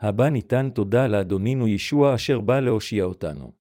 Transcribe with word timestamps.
הבא 0.00 0.28
ניתן 0.28 0.70
תודה 0.74 1.06
לאדונינו 1.06 1.68
ישוע 1.68 2.14
אשר 2.14 2.40
בא 2.40 2.60
להושיע 2.60 3.04
אותנו. 3.04 3.52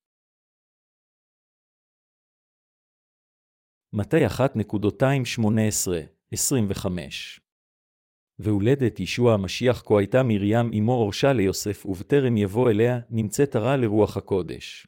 מתי 3.94 4.28
1.218-25 4.28 4.30
והולדת 8.40 9.00
ישוע 9.00 9.34
המשיח 9.34 9.84
כה 9.86 10.00
הייתה 10.00 10.24
מרים 10.24 10.72
אמו 10.80 10.92
אורשה 10.92 11.34
ליוסף, 11.34 11.86
ובטרם 11.86 12.38
יבוא 12.38 12.72
אליה, 12.72 13.00
נמצאת 13.10 13.56
הרע 13.56 13.78
לרוח 13.78 14.18
הקודש. 14.18 14.88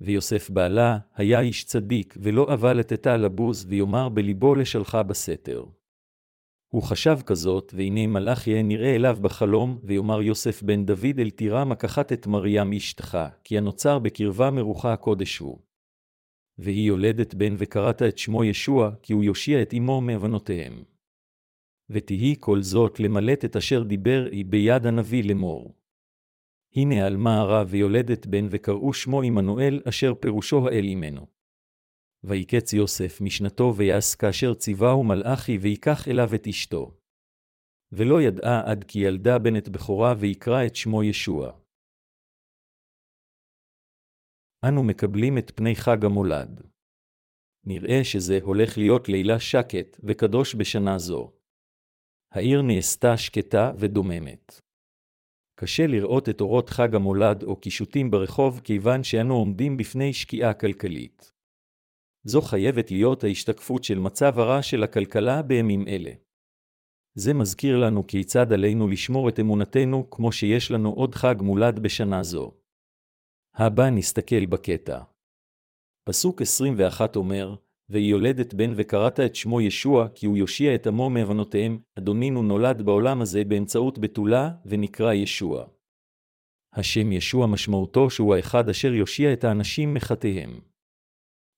ויוסף 0.00 0.50
בעלה 0.50 0.98
היה 1.14 1.40
איש 1.40 1.64
צדיק, 1.64 2.14
ולא 2.22 2.54
אבה 2.54 2.72
לתתה 2.72 3.16
לבוז, 3.16 3.66
ויאמר 3.68 4.08
בלבו 4.08 4.54
לשלחה 4.54 5.02
בסתר. 5.02 5.64
הוא 6.68 6.82
חשב 6.82 7.18
כזאת, 7.26 7.72
והנה 7.76 8.06
מלאך 8.06 8.46
יהיה 8.46 8.62
נראה 8.62 8.94
אליו 8.94 9.18
בחלום, 9.20 9.78
ויאמר 9.84 10.22
יוסף 10.22 10.62
בן 10.62 10.86
דוד 10.86 11.18
אל 11.18 11.30
תירא 11.30 11.64
מקחת 11.64 12.12
את 12.12 12.26
מרים 12.26 12.72
אשתך, 12.72 13.18
כי 13.44 13.58
הנוצר 13.58 13.98
בקרבה 13.98 14.50
מרוחה 14.50 14.92
הקודש 14.92 15.38
הוא. 15.38 15.58
והיא 16.58 16.88
יולדת 16.88 17.34
בן 17.34 17.54
וקראת 17.58 18.02
את 18.02 18.18
שמו 18.18 18.44
ישוע, 18.44 18.90
כי 19.02 19.12
הוא 19.12 19.24
יושיע 19.24 19.62
את 19.62 19.74
אמו 19.74 20.00
מעוונותיהם. 20.00 20.84
ותהי 21.90 22.34
כל 22.40 22.62
זאת 22.62 23.00
למלט 23.00 23.44
את 23.44 23.56
אשר 23.56 23.82
דיבר 23.82 24.28
היא 24.32 24.44
ביד 24.44 24.86
הנביא 24.86 25.24
לאמור. 25.24 25.74
הנה 26.76 27.06
עלמה 27.06 27.40
הרע 27.40 27.64
ויולדת 27.68 28.26
בן 28.26 28.46
וקראו 28.50 28.92
שמו 28.92 29.22
עמנואל, 29.22 29.80
אשר 29.88 30.14
פירושו 30.14 30.68
האל 30.68 30.84
עמנו. 30.88 31.35
ויקץ 32.28 32.72
יוסף 32.72 33.20
משנתו 33.20 33.74
ויעש 33.76 34.14
כאשר 34.14 34.54
ציווהו 34.54 35.04
מלאכי 35.04 35.58
ויקח 35.58 36.08
אליו 36.08 36.34
את 36.34 36.46
אשתו. 36.46 36.94
ולא 37.92 38.22
ידעה 38.22 38.70
עד 38.70 38.84
כי 38.84 38.98
ילדה 38.98 39.38
בן 39.38 39.56
את 39.56 39.68
בכורה 39.68 40.14
ויקרא 40.20 40.66
את 40.66 40.76
שמו 40.76 41.02
ישוע. 41.02 41.52
אנו 44.68 44.82
מקבלים 44.82 45.38
את 45.38 45.50
פני 45.56 45.74
חג 45.74 46.04
המולד. 46.04 46.62
נראה 47.66 48.04
שזה 48.04 48.38
הולך 48.42 48.78
להיות 48.78 49.08
לילה 49.08 49.40
שקט 49.40 50.00
וקדוש 50.04 50.54
בשנה 50.54 50.98
זו. 50.98 51.32
העיר 52.34 52.62
נעשתה 52.62 53.16
שקטה 53.16 53.72
ודוממת. 53.78 54.60
קשה 55.60 55.86
לראות 55.86 56.28
את 56.28 56.40
אורות 56.40 56.68
חג 56.70 56.94
המולד 56.94 57.42
או 57.42 57.60
קישוטים 57.60 58.10
ברחוב 58.10 58.60
כיוון 58.64 59.04
שאנו 59.04 59.34
עומדים 59.34 59.76
בפני 59.76 60.12
שקיעה 60.12 60.54
כלכלית. 60.54 61.35
זו 62.26 62.42
חייבת 62.42 62.90
להיות 62.90 63.24
ההשתקפות 63.24 63.84
של 63.84 63.98
מצב 63.98 64.38
הרע 64.38 64.62
של 64.62 64.82
הכלכלה 64.82 65.42
בימים 65.42 65.88
אלה. 65.88 66.10
זה 67.14 67.34
מזכיר 67.34 67.78
לנו 67.78 68.06
כיצד 68.06 68.52
עלינו 68.52 68.88
לשמור 68.88 69.28
את 69.28 69.40
אמונתנו 69.40 70.10
כמו 70.10 70.32
שיש 70.32 70.70
לנו 70.70 70.92
עוד 70.92 71.14
חג 71.14 71.34
מולד 71.40 71.78
בשנה 71.78 72.22
זו. 72.22 72.52
הבא 73.54 73.90
נסתכל 73.90 74.46
בקטע. 74.46 75.02
פסוק 76.08 76.42
21 76.42 77.16
אומר, 77.16 77.54
והיא 77.88 78.10
יולדת 78.10 78.54
בן 78.54 78.72
וקראת 78.76 79.20
את 79.20 79.34
שמו 79.34 79.60
ישוע, 79.60 80.08
כי 80.14 80.26
הוא 80.26 80.36
יושיע 80.36 80.74
את 80.74 80.86
עמו 80.86 81.10
מעוונותיהם, 81.10 81.78
אדונינו 81.98 82.42
נולד 82.42 82.82
בעולם 82.82 83.20
הזה 83.20 83.44
באמצעות 83.44 83.98
בתולה, 83.98 84.50
ונקרא 84.66 85.12
ישוע. 85.12 85.66
השם 86.72 87.12
ישוע 87.12 87.46
משמעותו 87.46 88.10
שהוא 88.10 88.34
האחד 88.34 88.68
אשר 88.68 88.92
יושיע 88.92 89.32
את 89.32 89.44
האנשים 89.44 89.94
מחטאיהם. 89.94 90.60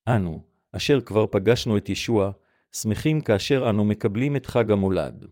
אנו, 0.09 0.43
אשר 0.73 1.01
כבר 1.01 1.27
פגשנו 1.27 1.77
את 1.77 1.89
ישוע, 1.89 2.31
שמחים 2.73 3.21
כאשר 3.21 3.71
אנו 3.71 3.85
מקבלים 3.85 4.37
את 4.37 4.47
חג 4.47 4.71
המולד. 4.71 5.27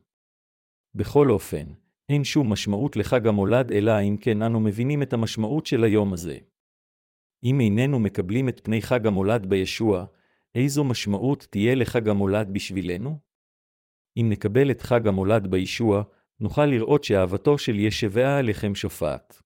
בכל 0.94 1.30
אופן, 1.30 1.66
אין 2.08 2.24
שום 2.24 2.52
משמעות 2.52 2.96
לחג 2.96 3.26
המולד 3.26 3.72
אלא 3.72 4.00
אם 4.02 4.16
כן 4.20 4.42
אנו 4.42 4.60
מבינים 4.60 5.02
את 5.02 5.12
המשמעות 5.12 5.66
של 5.66 5.84
היום 5.84 6.12
הזה. 6.12 6.38
אם 7.44 7.60
איננו 7.60 7.98
מקבלים 7.98 8.48
את 8.48 8.60
פני 8.64 8.82
חג 8.82 9.06
המולד 9.06 9.46
בישוע, 9.46 10.04
איזו 10.54 10.84
משמעות 10.84 11.46
תהיה 11.50 11.74
לחג 11.74 12.08
המולד 12.08 12.48
בשבילנו? 12.52 13.18
אם 14.16 14.26
נקבל 14.28 14.70
את 14.70 14.82
חג 14.82 15.08
המולד 15.08 15.46
בישוע, 15.46 16.02
נוכל 16.40 16.66
לראות 16.66 17.04
שאהבתו 17.04 17.58
של 17.58 17.78
ישבעה 17.78 18.38
עליכם 18.38 18.74
שופעת. 18.74 19.42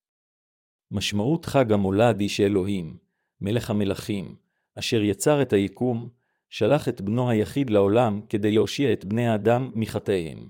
משמעות 0.90 1.44
חג 1.44 1.72
המולד 1.72 2.20
היא 2.20 2.28
שאלוהים, 2.28 2.96
מלך 3.40 3.70
המלכים, 3.70 4.36
אשר 4.78 5.02
יצר 5.02 5.42
את 5.42 5.52
היקום, 5.52 6.08
שלח 6.48 6.88
את 6.88 7.00
בנו 7.00 7.30
היחיד 7.30 7.70
לעולם 7.70 8.20
כדי 8.28 8.50
להושיע 8.50 8.92
את 8.92 9.04
בני 9.04 9.28
האדם 9.28 9.70
מחטאיהם. 9.74 10.48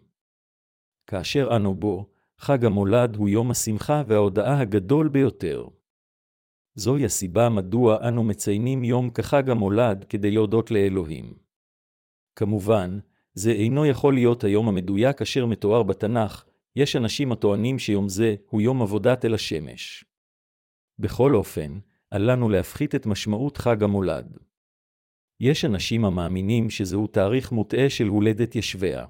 כאשר 1.07 1.57
אנו 1.57 1.75
בו, 1.75 2.07
חג 2.39 2.65
המולד 2.65 3.17
הוא 3.17 3.29
יום 3.29 3.51
השמחה 3.51 4.03
וההודאה 4.07 4.61
הגדול 4.61 5.09
ביותר. 5.09 5.67
זוהי 6.75 7.05
הסיבה 7.05 7.49
מדוע 7.49 8.09
אנו 8.09 8.25
מציינים 8.25 8.85
יום 8.85 9.11
כחג 9.11 9.51
המולד 9.51 10.05
כדי 10.09 10.31
להודות 10.31 10.71
לאלוהים. 10.71 11.35
כמובן, 12.37 12.99
זה 13.35 13.51
אינו 13.51 13.87
יכול 13.87 14.15
להיות 14.15 14.45
היום 14.45 14.69
המדויק 14.69 15.23
אשר 15.23 15.47
מתואר 15.47 15.83
בתנ"ך, 15.83 16.45
יש 16.77 16.97
אנשים 16.97 17.33
הטוענים 17.33 17.79
שיום 17.79 18.09
זה 18.09 18.35
הוא 18.49 18.61
יום 18.61 18.83
עבודת 18.83 19.25
אל 19.25 19.35
השמש. 19.35 20.05
בכל 20.99 21.35
אופן, 21.35 21.79
אל 22.13 22.33
לנו 22.33 22.49
להפחית 22.49 22.95
את 22.95 23.07
משמעות 23.07 23.57
חג 23.57 23.83
המולד. 23.83 24.39
יש 25.41 25.65
אנשים 25.65 26.05
המאמינים 26.05 26.71
שזהו 26.71 27.07
תאריך 27.07 27.53
מוטעה 27.53 27.91
של 27.91 28.07
הולדת 28.07 28.57
ישביה. 28.57 29.07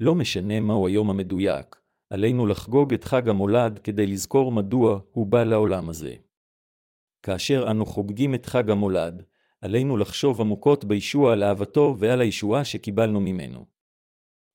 לא 0.00 0.14
משנה 0.14 0.60
מהו 0.60 0.86
היום 0.86 1.10
המדויק, 1.10 1.76
עלינו 2.10 2.46
לחגוג 2.46 2.94
את 2.94 3.04
חג 3.04 3.28
המולד 3.28 3.78
כדי 3.78 4.06
לזכור 4.06 4.52
מדוע 4.52 5.00
הוא 5.12 5.26
בא 5.26 5.44
לעולם 5.44 5.88
הזה. 5.88 6.14
כאשר 7.22 7.66
אנו 7.70 7.86
חוגגים 7.86 8.34
את 8.34 8.46
חג 8.46 8.70
המולד, 8.70 9.22
עלינו 9.60 9.96
לחשוב 9.96 10.40
עמוקות 10.40 10.84
בישוע 10.84 11.32
על 11.32 11.42
אהבתו 11.42 11.96
ועל 11.98 12.20
הישועה 12.20 12.64
שקיבלנו 12.64 13.20
ממנו. 13.20 13.66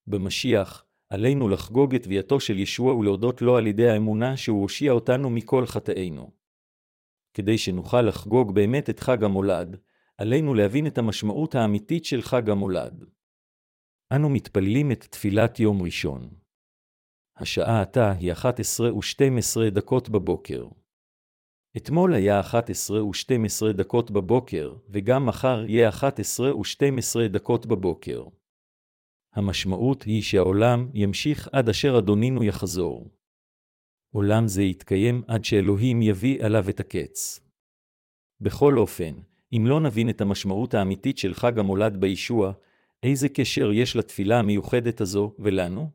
במשיח, 0.07 0.85
עלינו 1.09 1.49
לחגוג 1.49 1.95
את 1.95 2.03
תביעתו 2.03 2.39
של 2.39 2.59
ישוע 2.59 2.95
ולהודות 2.95 3.41
לו 3.41 3.57
על 3.57 3.67
ידי 3.67 3.89
האמונה 3.89 4.37
שהוא 4.37 4.61
הושיע 4.61 4.91
אותנו 4.91 5.29
מכל 5.29 5.65
חטאינו. 5.65 6.36
כדי 7.37 7.57
שנוכל 7.57 8.01
לחגוג 8.01 8.55
באמת 8.55 8.89
את 8.89 8.99
חג 8.99 9.23
המולד, 9.23 9.77
עלינו 10.17 10.53
להבין 10.53 10.87
את 10.87 10.97
המשמעות 10.97 11.55
האמיתית 11.55 12.05
של 12.05 12.21
חג 12.21 12.49
המולד. 12.49 13.05
אנו 14.15 14.29
מתפללים 14.29 14.91
את 14.91 15.03
תפילת 15.03 15.59
יום 15.59 15.81
ראשון. 15.81 16.29
השעה 17.35 17.81
עתה 17.81 18.11
היא 18.11 18.31
11 18.31 18.93
ו-12 18.93 19.69
דקות 19.69 20.09
בבוקר. 20.09 20.67
אתמול 21.77 22.13
היה 22.13 22.39
11 22.39 23.03
ו-12 23.03 23.73
דקות 23.73 24.11
בבוקר, 24.11 24.75
וגם 24.89 25.25
מחר 25.25 25.65
יהיה 25.67 25.89
11 25.89 26.55
ו-12 26.55 27.27
דקות 27.29 27.65
בבוקר. 27.65 28.23
המשמעות 29.33 30.03
היא 30.03 30.21
שהעולם 30.21 30.89
ימשיך 30.93 31.49
עד 31.51 31.69
אשר 31.69 31.97
אדונינו 31.97 32.43
יחזור. 32.43 33.16
עולם 34.17 34.47
זה 34.47 34.63
יתקיים 34.63 35.21
עד 35.27 35.45
שאלוהים 35.45 36.01
יביא 36.01 36.43
עליו 36.45 36.69
את 36.69 36.79
הקץ. 36.79 37.39
בכל 38.41 38.77
אופן, 38.77 39.13
אם 39.53 39.63
לא 39.67 39.79
נבין 39.79 40.09
את 40.09 40.21
המשמעות 40.21 40.73
האמיתית 40.73 41.17
של 41.17 41.33
חג 41.33 41.59
המולד 41.59 41.97
בישוע, 41.97 42.51
איזה 43.03 43.29
קשר 43.29 43.71
יש 43.71 43.95
לתפילה 43.95 44.39
המיוחדת 44.39 45.01
הזו 45.01 45.35
ולנו? 45.39 45.89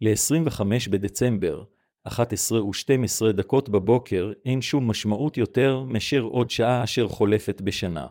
ל-25 0.00 0.60
בדצמבר, 0.90 1.64
11 2.04 2.64
ו-12 2.64 3.32
דקות 3.32 3.68
בבוקר 3.68 4.32
אין 4.44 4.62
שום 4.62 4.90
משמעות 4.90 5.36
יותר 5.36 5.80
מאשר 5.80 6.20
עוד 6.20 6.50
שעה 6.50 6.84
אשר 6.84 7.08
חולפת 7.08 7.60
בשנה. 7.60 8.06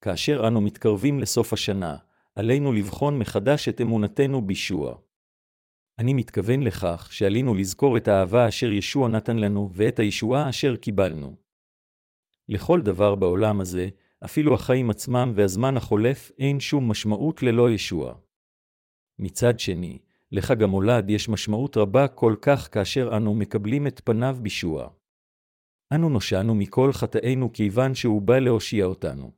כאשר 0.00 0.48
אנו 0.48 0.60
מתקרבים 0.60 1.20
לסוף 1.20 1.52
השנה, 1.52 1.96
עלינו 2.34 2.72
לבחון 2.72 3.18
מחדש 3.18 3.68
את 3.68 3.80
אמונתנו 3.80 4.46
בישוע. 4.46 5.09
אני 6.00 6.14
מתכוון 6.14 6.62
לכך 6.62 7.08
שעלינו 7.12 7.54
לזכור 7.54 7.96
את 7.96 8.08
האהבה 8.08 8.48
אשר 8.48 8.72
ישוע 8.72 9.08
נתן 9.08 9.36
לנו 9.36 9.70
ואת 9.72 9.98
הישועה 9.98 10.48
אשר 10.48 10.76
קיבלנו. 10.76 11.36
לכל 12.48 12.80
דבר 12.82 13.14
בעולם 13.14 13.60
הזה, 13.60 13.88
אפילו 14.24 14.54
החיים 14.54 14.90
עצמם 14.90 15.32
והזמן 15.34 15.76
החולף, 15.76 16.32
אין 16.38 16.60
שום 16.60 16.90
משמעות 16.90 17.42
ללא 17.42 17.70
ישוע. 17.70 18.14
מצד 19.18 19.60
שני, 19.60 19.98
לחג 20.32 20.62
המולד 20.62 21.10
יש 21.10 21.28
משמעות 21.28 21.76
רבה 21.76 22.08
כל 22.08 22.34
כך 22.42 22.68
כאשר 22.72 23.16
אנו 23.16 23.34
מקבלים 23.34 23.86
את 23.86 24.00
פניו 24.04 24.36
בישוע. 24.42 24.88
אנו 25.94 26.08
נושענו 26.08 26.54
מכל 26.54 26.92
חטאינו 26.92 27.52
כיוון 27.52 27.94
שהוא 27.94 28.22
בא 28.22 28.38
להושיע 28.38 28.84
אותנו. 28.84 29.32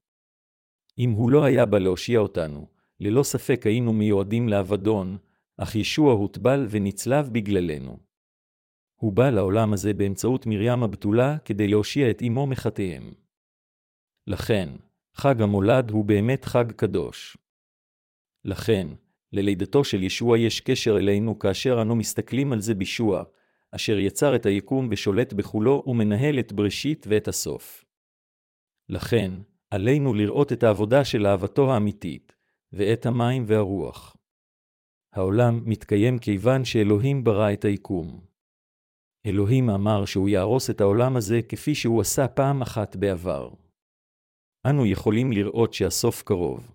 אם 0.99 1.11
הוא 1.11 1.31
לא 1.31 1.45
היה 1.45 1.67
בא 1.67 1.79
להושיע 1.79 2.19
אותנו, 2.19 2.67
ללא 3.01 3.23
ספק 3.23 3.67
היינו 3.67 3.93
מיועדים 3.93 4.49
לאבדון, 4.49 5.19
אך 5.63 5.75
ישוע 5.75 6.13
הוטבל 6.13 6.67
ונצלב 6.71 7.29
בגללנו. 7.33 7.99
הוא 8.95 9.13
בא 9.13 9.31
לעולם 9.31 9.73
הזה 9.73 9.95
באמצעות 9.95 10.47
מרים 10.47 10.83
הבתולה 10.83 11.39
כדי 11.45 11.69
להושיע 11.69 12.11
את 12.11 12.23
אמו 12.23 12.47
מחטאיהם. 12.47 13.13
לכן, 14.27 14.69
חג 15.15 15.43
המולד 15.43 15.91
הוא 15.91 16.05
באמת 16.05 16.45
חג 16.45 16.73
קדוש. 16.73 17.37
לכן, 18.45 18.89
ללידתו 19.33 19.85
של 19.85 20.03
ישוע 20.03 20.39
יש 20.39 20.61
קשר 20.61 20.97
אלינו 20.97 21.39
כאשר 21.39 21.83
אנו 21.83 21.97
מסתכלים 21.97 22.53
על 22.53 22.61
זה 22.61 22.75
בישוע, 22.75 23.23
אשר 23.71 23.99
יצר 23.99 24.37
את 24.37 24.47
היקום 24.47 24.89
ושולט 24.91 25.33
בכולו 25.33 25.85
ומנהל 25.87 26.39
את 26.39 26.53
בראשית 26.53 27.07
ואת 27.09 27.29
הסוף. 27.29 27.85
לכן, 28.89 29.33
עלינו 29.71 30.15
לראות 30.15 30.53
את 30.53 30.63
העבודה 30.63 31.05
של 31.05 31.27
אהבתו 31.27 31.73
האמיתית, 31.73 32.37
ואת 32.73 33.07
המים 33.07 33.45
והרוח. 33.47 34.17
העולם 35.13 35.61
מתקיים 35.65 36.19
כיוון 36.19 36.65
שאלוהים 36.65 37.25
ברא 37.25 37.53
את 37.53 37.65
היקום. 37.65 38.21
אלוהים 39.27 39.71
אמר 39.71 40.05
שהוא 40.05 40.29
יהרוס 40.29 40.71
את 40.71 40.81
העולם 40.81 41.17
הזה 41.17 41.41
כפי 41.49 41.75
שהוא 41.75 42.01
עשה 42.01 42.29
פעם 42.29 42.63
אחת 42.63 42.97
בעבר. 42.97 43.51
אנו 44.67 44.87
יכולים 44.87 45.33
לראות 45.33 45.75
שהסוף 45.75 46.23
קרוב. 46.23 46.71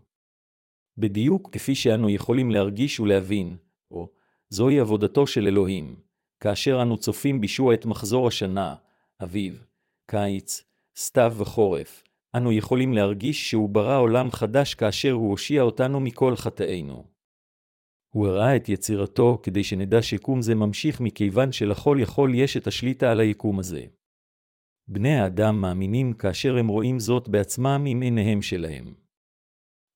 בדיוק 0.98 1.50
כפי 1.52 1.76
שאנו 1.76 2.10
יכולים 2.10 2.52
להרגיש 2.52 3.00
ולהבין, 3.00 3.58
או 3.92 4.10
זוהי 4.50 4.80
עבודתו 4.80 5.28
של 5.28 5.48
אלוהים, 5.48 5.96
כאשר 6.40 6.82
אנו 6.82 6.98
צופים 6.98 7.42
בישוע 7.42 7.74
את 7.74 7.86
מחזור 7.86 8.28
השנה, 8.28 8.76
אביב, 9.24 9.66
קיץ, 10.12 10.64
סתיו 10.98 11.34
וחורף, 11.38 12.04
אנו 12.38 12.52
יכולים 12.52 12.94
להרגיש 12.94 13.50
שהוא 13.50 13.70
ברא 13.70 14.00
עולם 14.00 14.32
חדש 14.32 14.74
כאשר 14.76 15.12
הוא 15.12 15.30
הושיע 15.30 15.62
אותנו 15.62 16.00
מכל 16.00 16.36
חטאינו. 16.36 17.17
הוא 18.10 18.28
הראה 18.28 18.56
את 18.56 18.70
יצירתו 18.70 19.40
כדי 19.44 19.64
שנדע 19.64 20.02
שיקום 20.02 20.42
זה 20.42 20.56
ממשיך 20.56 21.02
מכיוון 21.02 21.52
שלכל 21.52 21.98
יכול 22.02 22.36
יש 22.36 22.58
את 22.58 22.68
השליטה 22.68 23.12
על 23.12 23.20
היקום 23.20 23.60
הזה. 23.60 23.86
בני 24.88 25.16
האדם 25.16 25.62
מאמינים 25.62 26.14
כאשר 26.14 26.58
הם 26.58 26.68
רואים 26.68 27.00
זאת 27.00 27.30
בעצמם 27.30 27.84
עם 27.88 28.02
עיניהם 28.02 28.42
שלהם. 28.42 28.94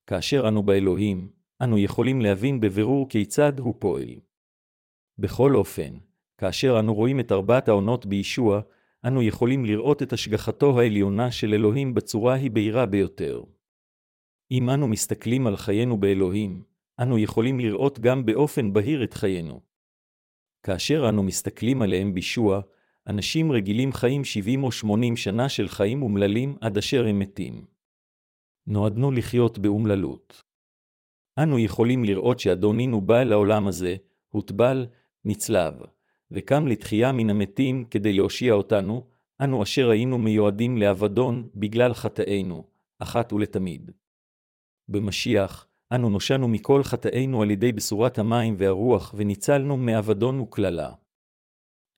כאשר 0.08 0.48
אנו 0.48 0.64
באלוהים, 0.64 1.32
אנו 1.64 1.78
יכולים 1.78 2.22
להבין 2.22 2.60
בבירור 2.60 3.10
כיצד 3.10 3.60
הוא 3.60 3.76
פועל. 3.80 4.16
בכל 5.18 5.56
אופן, 5.56 5.98
כאשר 6.38 6.80
אנו 6.80 6.94
רואים 6.94 7.20
את 7.20 7.32
ארבעת 7.32 7.68
העונות 7.68 8.06
בישוע, 8.06 8.62
אנו 9.08 9.22
יכולים 9.22 9.66
לראות 9.66 10.02
את 10.02 10.14
השגחתו 10.14 10.80
העליונה 10.80 11.32
של 11.32 11.54
אלוהים 11.54 11.94
בצורה 11.94 12.34
היא 12.34 12.52
בהירה 12.52 12.86
ביותר. 12.86 13.44
אם 14.52 14.70
אנו 14.70 14.88
מסתכלים 14.88 15.48
על 15.48 15.58
חיינו 15.58 15.98
באלוהים, 15.98 16.64
אנו 17.00 17.18
יכולים 17.18 17.60
לראות 17.60 18.00
גם 18.00 18.26
באופן 18.26 18.74
בהיר 18.74 19.04
את 19.04 19.14
חיינו. 19.14 19.62
כאשר 20.64 21.10
אנו 21.10 21.24
מסתכלים 21.24 21.82
עליהם 21.82 22.14
בישוע, 22.14 22.62
אנשים 23.08 23.52
רגילים 23.52 23.94
חיים 23.94 24.24
70 24.24 24.64
או 24.64 24.72
80 24.72 25.18
שנה 25.18 25.50
של 25.50 25.68
חיים 25.68 26.04
אומללים 26.04 26.58
עד 26.62 26.78
אשר 26.78 27.08
הם 27.08 27.20
מתים. 27.20 27.66
נועדנו 28.68 29.12
לחיות 29.12 29.60
באומללות. 29.60 30.44
אנו 31.40 31.60
יכולים 31.60 32.04
לראות 32.06 32.40
שאדונינו 32.40 33.02
בא 33.02 33.24
לעולם 33.24 33.68
הזה, 33.68 33.96
הוטבל, 34.30 34.88
נצלב, 35.26 35.74
וקם 36.32 36.68
לתחייה 36.68 37.12
מן 37.12 37.30
המתים 37.30 37.86
כדי 37.86 38.14
להושיע 38.14 38.54
אותנו, 38.54 39.08
אנו 39.42 39.64
אשר 39.64 39.90
היינו 39.90 40.18
מיועדים 40.18 40.78
לאבדון 40.78 41.50
בגלל 41.56 41.94
חטאינו, 41.94 42.68
אחת 43.00 43.34
ולתמיד. 43.34 43.92
במשיח, 44.88 45.68
אנו 45.96 46.10
נושענו 46.10 46.48
מכל 46.48 46.84
חטאינו 46.84 47.42
על 47.42 47.52
ידי 47.52 47.72
בשורת 47.72 48.20
המים 48.20 48.56
והרוח, 48.58 49.14
וניצלנו 49.18 49.78
מאבדון 49.78 50.40
וקללה. 50.40 50.92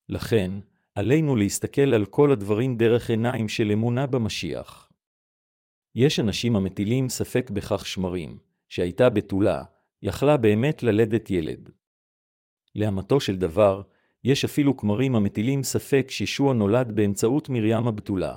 לכן, 0.10 0.52
עלינו 0.96 1.36
להסתכל 1.36 1.94
על 1.94 2.06
כל 2.06 2.32
הדברים 2.32 2.78
דרך 2.78 3.10
עיניים 3.10 3.50
של 3.50 3.72
אמונה 3.72 4.08
במשיח. 4.08 4.92
יש 5.96 6.20
אנשים 6.20 6.56
המטילים 6.56 7.10
ספק 7.10 7.50
בכך 7.50 7.86
שמרים, 7.86 8.38
שהייתה 8.70 9.10
בתולה, 9.10 9.64
יכלה 10.02 10.38
באמת 10.38 10.84
ללדת 10.84 11.32
ילד. 11.32 11.70
לאמתו 12.76 13.20
של 13.20 13.36
דבר, 13.36 13.82
יש 14.24 14.46
אפילו 14.46 14.78
כמרים 14.78 15.16
המטילים 15.16 15.64
ספק 15.64 16.08
שישוע 16.10 16.54
נולד 16.54 16.96
באמצעות 16.96 17.50
מרים 17.50 17.88
הבתולה. 17.88 18.36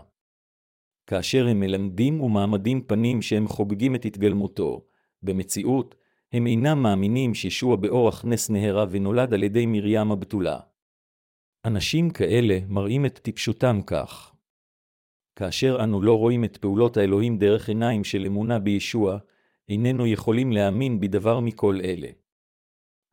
כאשר 1.07 1.47
הם 1.47 1.61
מלמדים 1.61 2.21
ומעמדים 2.21 2.83
פנים 2.87 3.23
שהם 3.23 3.49
חוגגים 3.49 3.95
את 3.95 4.05
התגלמותו, 4.05 4.87
במציאות, 5.23 5.95
הם 6.33 6.47
אינם 6.47 6.83
מאמינים 6.83 7.35
שישוע 7.35 7.77
באורח 7.77 8.25
נס 8.25 8.51
נהרה 8.51 8.85
ונולד 8.91 9.35
על 9.35 9.43
ידי 9.43 9.67
מרים 9.67 10.13
הבתולה. 10.13 10.59
אנשים 11.65 12.11
כאלה 12.11 12.59
מראים 12.69 13.07
את 13.07 13.19
טיפשותם 13.19 13.81
כך. 13.87 14.33
כאשר 15.37 15.79
אנו 15.85 16.03
לא 16.03 16.19
רואים 16.19 16.45
את 16.45 16.57
פעולות 16.57 16.97
האלוהים 16.97 17.39
דרך 17.39 17.69
עיניים 17.69 18.05
של 18.05 18.27
אמונה 18.27 18.59
בישוע, 18.59 19.19
איננו 19.69 20.07
יכולים 20.07 20.53
להאמין 20.53 21.01
בדבר 21.01 21.41
מכל 21.41 21.79
אלה. 21.85 22.09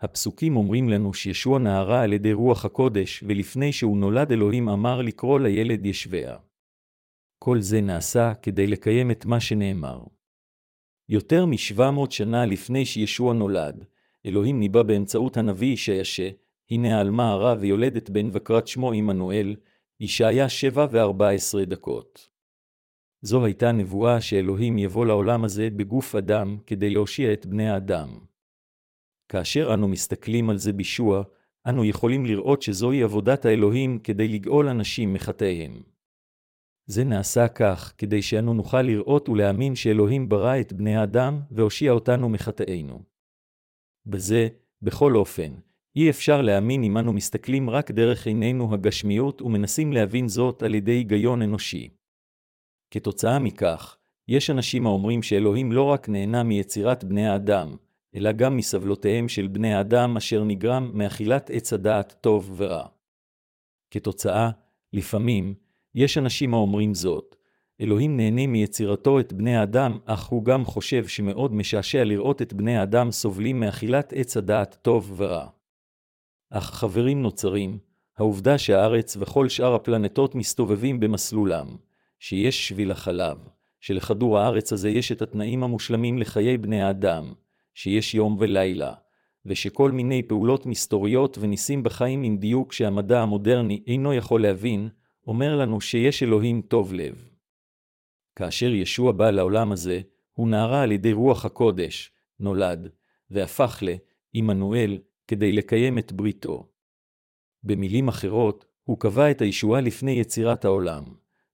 הפסוקים 0.01 0.55
אומרים 0.55 0.89
לנו 0.89 1.13
שישוע 1.13 1.59
נערה 1.59 2.01
על 2.01 2.13
ידי 2.13 2.33
רוח 2.33 2.65
הקודש, 2.65 3.23
ולפני 3.27 3.71
שהוא 3.71 3.97
נולד 3.97 4.31
אלוהים 4.31 4.69
אמר 4.69 5.01
לקרוא 5.01 5.39
לילד 5.39 5.85
ישביה. 5.85 6.37
כל 7.39 7.61
זה 7.61 7.81
נעשה 7.81 8.33
כדי 8.41 8.67
לקיים 8.67 9.11
את 9.11 9.25
מה 9.25 9.39
שנאמר. 9.39 10.03
יותר 11.09 11.45
משבע 11.45 11.91
מאות 11.91 12.11
שנה 12.11 12.45
לפני 12.45 12.85
שישוע 12.85 13.33
נולד, 13.33 13.85
אלוהים 14.25 14.59
ניבא 14.59 14.83
באמצעות 14.83 15.37
הנביא 15.37 15.73
ישעיה 15.73 16.03
הנה 16.71 16.97
העלמה 16.97 17.31
הרע 17.31 17.55
ויולדת 17.59 18.09
בן 18.09 18.29
וקרת 18.33 18.67
שמו 18.67 18.91
עמנואל, 18.91 19.55
ישעיה 19.99 20.49
שבע 20.49 20.87
וארבע 20.91 21.29
עשרה 21.29 21.65
דקות. 21.65 22.29
זו 23.21 23.45
הייתה 23.45 23.71
נבואה 23.71 24.21
שאלוהים 24.21 24.77
יבוא 24.77 25.05
לעולם 25.05 25.43
הזה 25.43 25.69
בגוף 25.69 26.15
אדם 26.15 26.57
כדי 26.67 26.89
להושיע 26.89 27.33
את 27.33 27.45
בני 27.45 27.69
האדם. 27.69 28.19
כאשר 29.29 29.73
אנו 29.73 29.87
מסתכלים 29.87 30.49
על 30.49 30.57
זה 30.57 30.73
בישוע, 30.73 31.23
אנו 31.67 31.85
יכולים 31.85 32.25
לראות 32.25 32.61
שזוהי 32.61 33.03
עבודת 33.03 33.45
האלוהים 33.45 33.99
כדי 33.99 34.27
לגאול 34.27 34.67
אנשים 34.67 35.13
מחטאיהם. 35.13 35.92
זה 36.85 37.03
נעשה 37.03 37.47
כך 37.47 37.93
כדי 37.97 38.21
שאנו 38.21 38.53
נוכל 38.53 38.81
לראות 38.81 39.29
ולהאמין 39.29 39.75
שאלוהים 39.75 40.29
ברא 40.29 40.59
את 40.59 40.73
בני 40.73 40.95
האדם 40.95 41.41
והושיע 41.51 41.91
אותנו 41.91 42.29
מחטאינו. 42.29 43.03
בזה, 44.05 44.47
בכל 44.81 45.15
אופן, 45.15 45.53
אי 45.95 46.09
אפשר 46.09 46.41
להאמין 46.41 46.83
אם 46.83 46.97
אנו 46.97 47.13
מסתכלים 47.13 47.69
רק 47.69 47.91
דרך 47.91 48.27
עינינו 48.27 48.73
הגשמיות 48.73 49.41
ומנסים 49.41 49.93
להבין 49.93 50.27
זאת 50.27 50.63
על 50.63 50.75
ידי 50.75 50.91
היגיון 50.91 51.41
אנושי. 51.41 51.89
כתוצאה 52.91 53.39
מכך, 53.39 53.97
יש 54.27 54.49
אנשים 54.49 54.85
האומרים 54.85 55.23
שאלוהים 55.23 55.71
לא 55.71 55.83
רק 55.83 56.09
נהנה 56.09 56.43
מיצירת 56.43 57.03
בני 57.03 57.27
האדם, 57.27 57.75
אלא 58.15 58.31
גם 58.31 58.57
מסבלותיהם 58.57 59.29
של 59.29 59.47
בני 59.47 59.73
האדם 59.73 60.17
אשר 60.17 60.43
נגרם 60.43 60.91
מאכילת 60.93 61.49
עץ 61.49 61.73
הדעת 61.73 62.15
טוב 62.21 62.53
ורע. 62.57 62.87
כתוצאה, 63.91 64.49
לפעמים, 64.93 65.55
יש 65.95 66.17
אנשים 66.17 66.53
האומרים 66.53 66.93
זאת, 66.93 67.35
אלוהים 67.81 68.17
נהנה 68.17 68.47
מיצירתו 68.47 69.19
את 69.19 69.33
בני 69.33 69.55
האדם, 69.55 69.97
אך 70.05 70.25
הוא 70.25 70.45
גם 70.45 70.65
חושב 70.65 71.07
שמאוד 71.07 71.53
משעשע 71.53 72.03
לראות 72.03 72.41
את 72.41 72.53
בני 72.53 72.77
האדם 72.77 73.11
סובלים 73.11 73.59
מאכילת 73.59 74.13
עץ 74.15 74.37
הדעת 74.37 74.77
טוב 74.81 75.13
ורע. 75.17 75.47
אך 76.51 76.63
חברים 76.63 77.21
נוצרים, 77.21 77.77
העובדה 78.17 78.57
שהארץ 78.57 79.17
וכל 79.19 79.49
שאר 79.49 79.73
הפלנטות 79.75 80.35
מסתובבים 80.35 80.99
במסלולם, 80.99 81.67
שיש 82.19 82.67
שביל 82.67 82.91
החלב, 82.91 83.37
שלכדור 83.79 84.39
הארץ 84.39 84.73
הזה 84.73 84.89
יש 84.89 85.11
את 85.11 85.21
התנאים 85.21 85.63
המושלמים 85.63 86.17
לחיי 86.17 86.57
בני 86.57 86.81
האדם, 86.81 87.33
שיש 87.73 88.15
יום 88.15 88.37
ולילה, 88.39 88.93
ושכל 89.45 89.91
מיני 89.91 90.23
פעולות 90.23 90.65
מסתוריות 90.65 91.37
וניסים 91.41 91.83
בחיים 91.83 92.23
עם 92.23 92.37
דיוק 92.37 92.73
שהמדע 92.73 93.21
המודרני 93.21 93.83
אינו 93.87 94.13
יכול 94.13 94.41
להבין, 94.41 94.89
אומר 95.27 95.55
לנו 95.55 95.81
שיש 95.81 96.23
אלוהים 96.23 96.61
טוב 96.61 96.93
לב. 96.93 97.29
כאשר 98.35 98.73
ישוע 98.73 99.11
בא 99.11 99.29
לעולם 99.29 99.71
הזה, 99.71 100.01
הוא 100.33 100.47
נערה 100.47 100.81
על 100.81 100.91
ידי 100.91 101.13
רוח 101.13 101.45
הקודש, 101.45 102.11
נולד, 102.39 102.89
והפך 103.29 103.83
לעמנואל, 104.33 104.97
כדי 105.27 105.51
לקיים 105.51 105.97
את 105.97 106.11
בריתו. 106.11 106.69
במילים 107.63 108.07
אחרות, 108.07 108.65
הוא 108.83 108.99
קבע 108.99 109.31
את 109.31 109.41
הישועה 109.41 109.81
לפני 109.81 110.11
יצירת 110.11 110.65
העולם, 110.65 111.03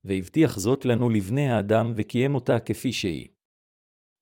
והבטיח 0.03 0.59
זאת 0.59 0.85
לנו 0.85 1.09
לבני 1.09 1.49
האדם 1.49 1.93
וקיים 1.95 2.35
אותה 2.35 2.59
כפי 2.59 2.93
שהיא. 2.93 3.27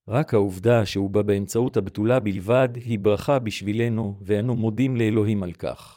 רק 0.07 0.33
העובדה 0.33 0.85
שהוא 0.85 1.09
בא 1.09 1.21
באמצעות 1.21 1.77
הבתולה 1.77 2.19
בלבד 2.19 2.69
היא 2.75 2.99
ברכה 2.99 3.39
בשבילנו, 3.39 4.19
ואנו 4.21 4.55
מודים 4.55 4.95
לאלוהים 4.95 5.43
על 5.43 5.53
כך. 5.53 5.96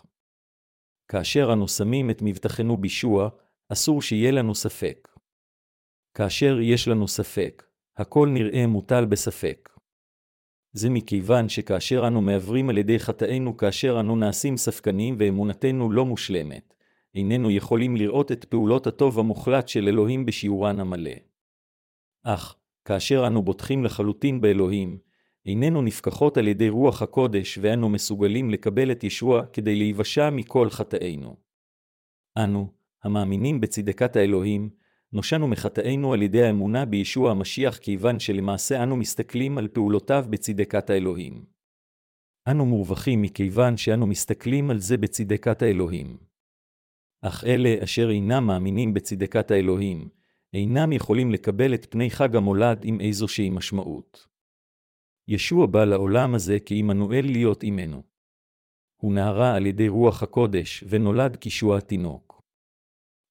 כאשר 1.11 1.51
אנו 1.53 1.69
שמים 1.69 2.11
את 2.11 2.23
מבטחנו 2.23 2.77
בישוע, 2.77 3.29
אסור 3.69 4.03
שיהיה 4.03 4.31
לנו 4.31 4.55
ספק. 4.55 5.09
כאשר 6.15 6.61
יש 6.61 6.89
לנו 6.89 7.09
ספק, 7.09 7.63
הכל 7.97 8.29
נראה 8.29 8.67
מוטל 8.67 9.05
בספק. 9.05 9.69
זה 10.73 10.91
מכיוון 10.91 11.49
שכאשר 11.49 12.07
אנו 12.07 12.21
מעברים 12.21 12.69
על 12.69 12.79
ידי 12.79 12.99
חטאינו 12.99 13.57
כאשר 13.57 14.01
אנו 14.01 14.17
נעשים 14.17 14.57
ספקנים 14.57 15.17
ואמונתנו 15.19 15.91
לא 15.91 16.07
מושלמת, 16.07 16.75
איננו 17.15 17.51
יכולים 17.51 17.97
לראות 17.97 18.33
את 18.33 18.45
פעולות 18.45 18.87
הטוב 18.87 19.19
המוחלט 19.19 19.69
של 19.69 19.89
אלוהים 19.89 20.27
בשיעורן 20.27 20.81
המלא. 20.81 21.17
אך, 22.23 22.57
כאשר 22.85 23.27
אנו 23.27 23.43
בוטחים 23.43 23.85
לחלוטין 23.85 24.41
באלוהים, 24.41 24.99
איננו 25.47 25.83
נפקחות 25.83 26.37
על 26.37 26.49
ידי 26.49 26.69
רוח 26.69 27.03
הקודש 27.03 27.59
ואנו 27.63 27.89
מסוגלים 27.89 28.51
לקבל 28.51 28.93
את 28.93 29.05
ישוע 29.05 29.47
כדי 29.47 29.77
להיוושע 29.77 30.31
מכל 30.31 30.71
חטאינו. 30.71 31.37
אנו, 32.39 32.73
המאמינים 33.05 33.61
בצדקת 33.61 34.17
האלוהים, 34.17 34.71
נושענו 35.13 35.49
מחטאינו 35.49 36.13
על 36.13 36.23
ידי 36.23 36.43
האמונה 36.43 36.85
בישוע 36.85 37.31
המשיח 37.31 37.77
כיוון 37.77 38.19
שלמעשה 38.19 38.83
אנו 38.83 38.97
מסתכלים 38.97 39.59
על 39.59 39.69
פעולותיו 39.69 40.25
בצדקת 40.31 40.91
האלוהים. 40.91 41.45
אנו 42.49 42.67
מורווחים 42.67 43.23
מכיוון 43.23 43.77
שאנו 43.77 44.07
מסתכלים 44.07 44.71
על 44.71 44.79
זה 44.79 44.97
בצדקת 44.97 45.63
האלוהים. 45.63 46.17
אך 47.23 47.45
אלה 47.45 47.75
אשר 47.85 48.11
אינם 48.11 48.47
מאמינים 48.47 48.95
בצדקת 48.95 49.51
האלוהים, 49.51 50.09
אינם 50.55 50.93
יכולים 50.93 51.31
לקבל 51.31 51.75
את 51.75 51.87
פני 51.91 52.11
חג 52.11 52.37
המולד 52.37 52.81
עם 52.85 53.01
איזושהי 53.01 53.51
משמעות. 53.51 54.30
ישוע 55.33 55.67
בא 55.67 55.85
לעולם 55.85 56.35
הזה 56.35 56.59
כעמנואל 56.67 57.25
להיות 57.25 57.63
עמנו. 57.63 58.03
הוא 58.97 59.13
נערה 59.13 59.55
על 59.55 59.67
ידי 59.67 59.89
רוח 59.89 60.23
הקודש 60.23 60.85
ונולד 60.89 61.37
כשוע 61.41 61.79
התינוק. 61.79 62.43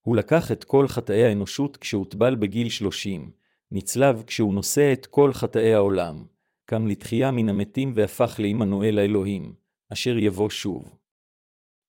הוא 0.01 0.15
לקח 0.15 0.51
את 0.51 0.63
כל 0.63 0.87
חטאי 0.87 1.23
האנושות 1.23 1.77
כשהוטבל 1.77 2.35
בגיל 2.35 2.69
שלושים, 2.69 3.31
נצלב 3.71 4.23
כשהוא 4.27 4.53
נושא 4.53 4.93
את 4.93 5.05
כל 5.05 5.33
חטאי 5.33 5.73
העולם, 5.73 6.25
קם 6.65 6.87
לתחייה 6.87 7.31
מן 7.31 7.49
המתים 7.49 7.93
והפך 7.95 8.35
לעמנואל 8.39 8.99
האלוהים, 8.99 9.53
אשר 9.93 10.17
יבוא 10.17 10.49
שוב. 10.49 10.95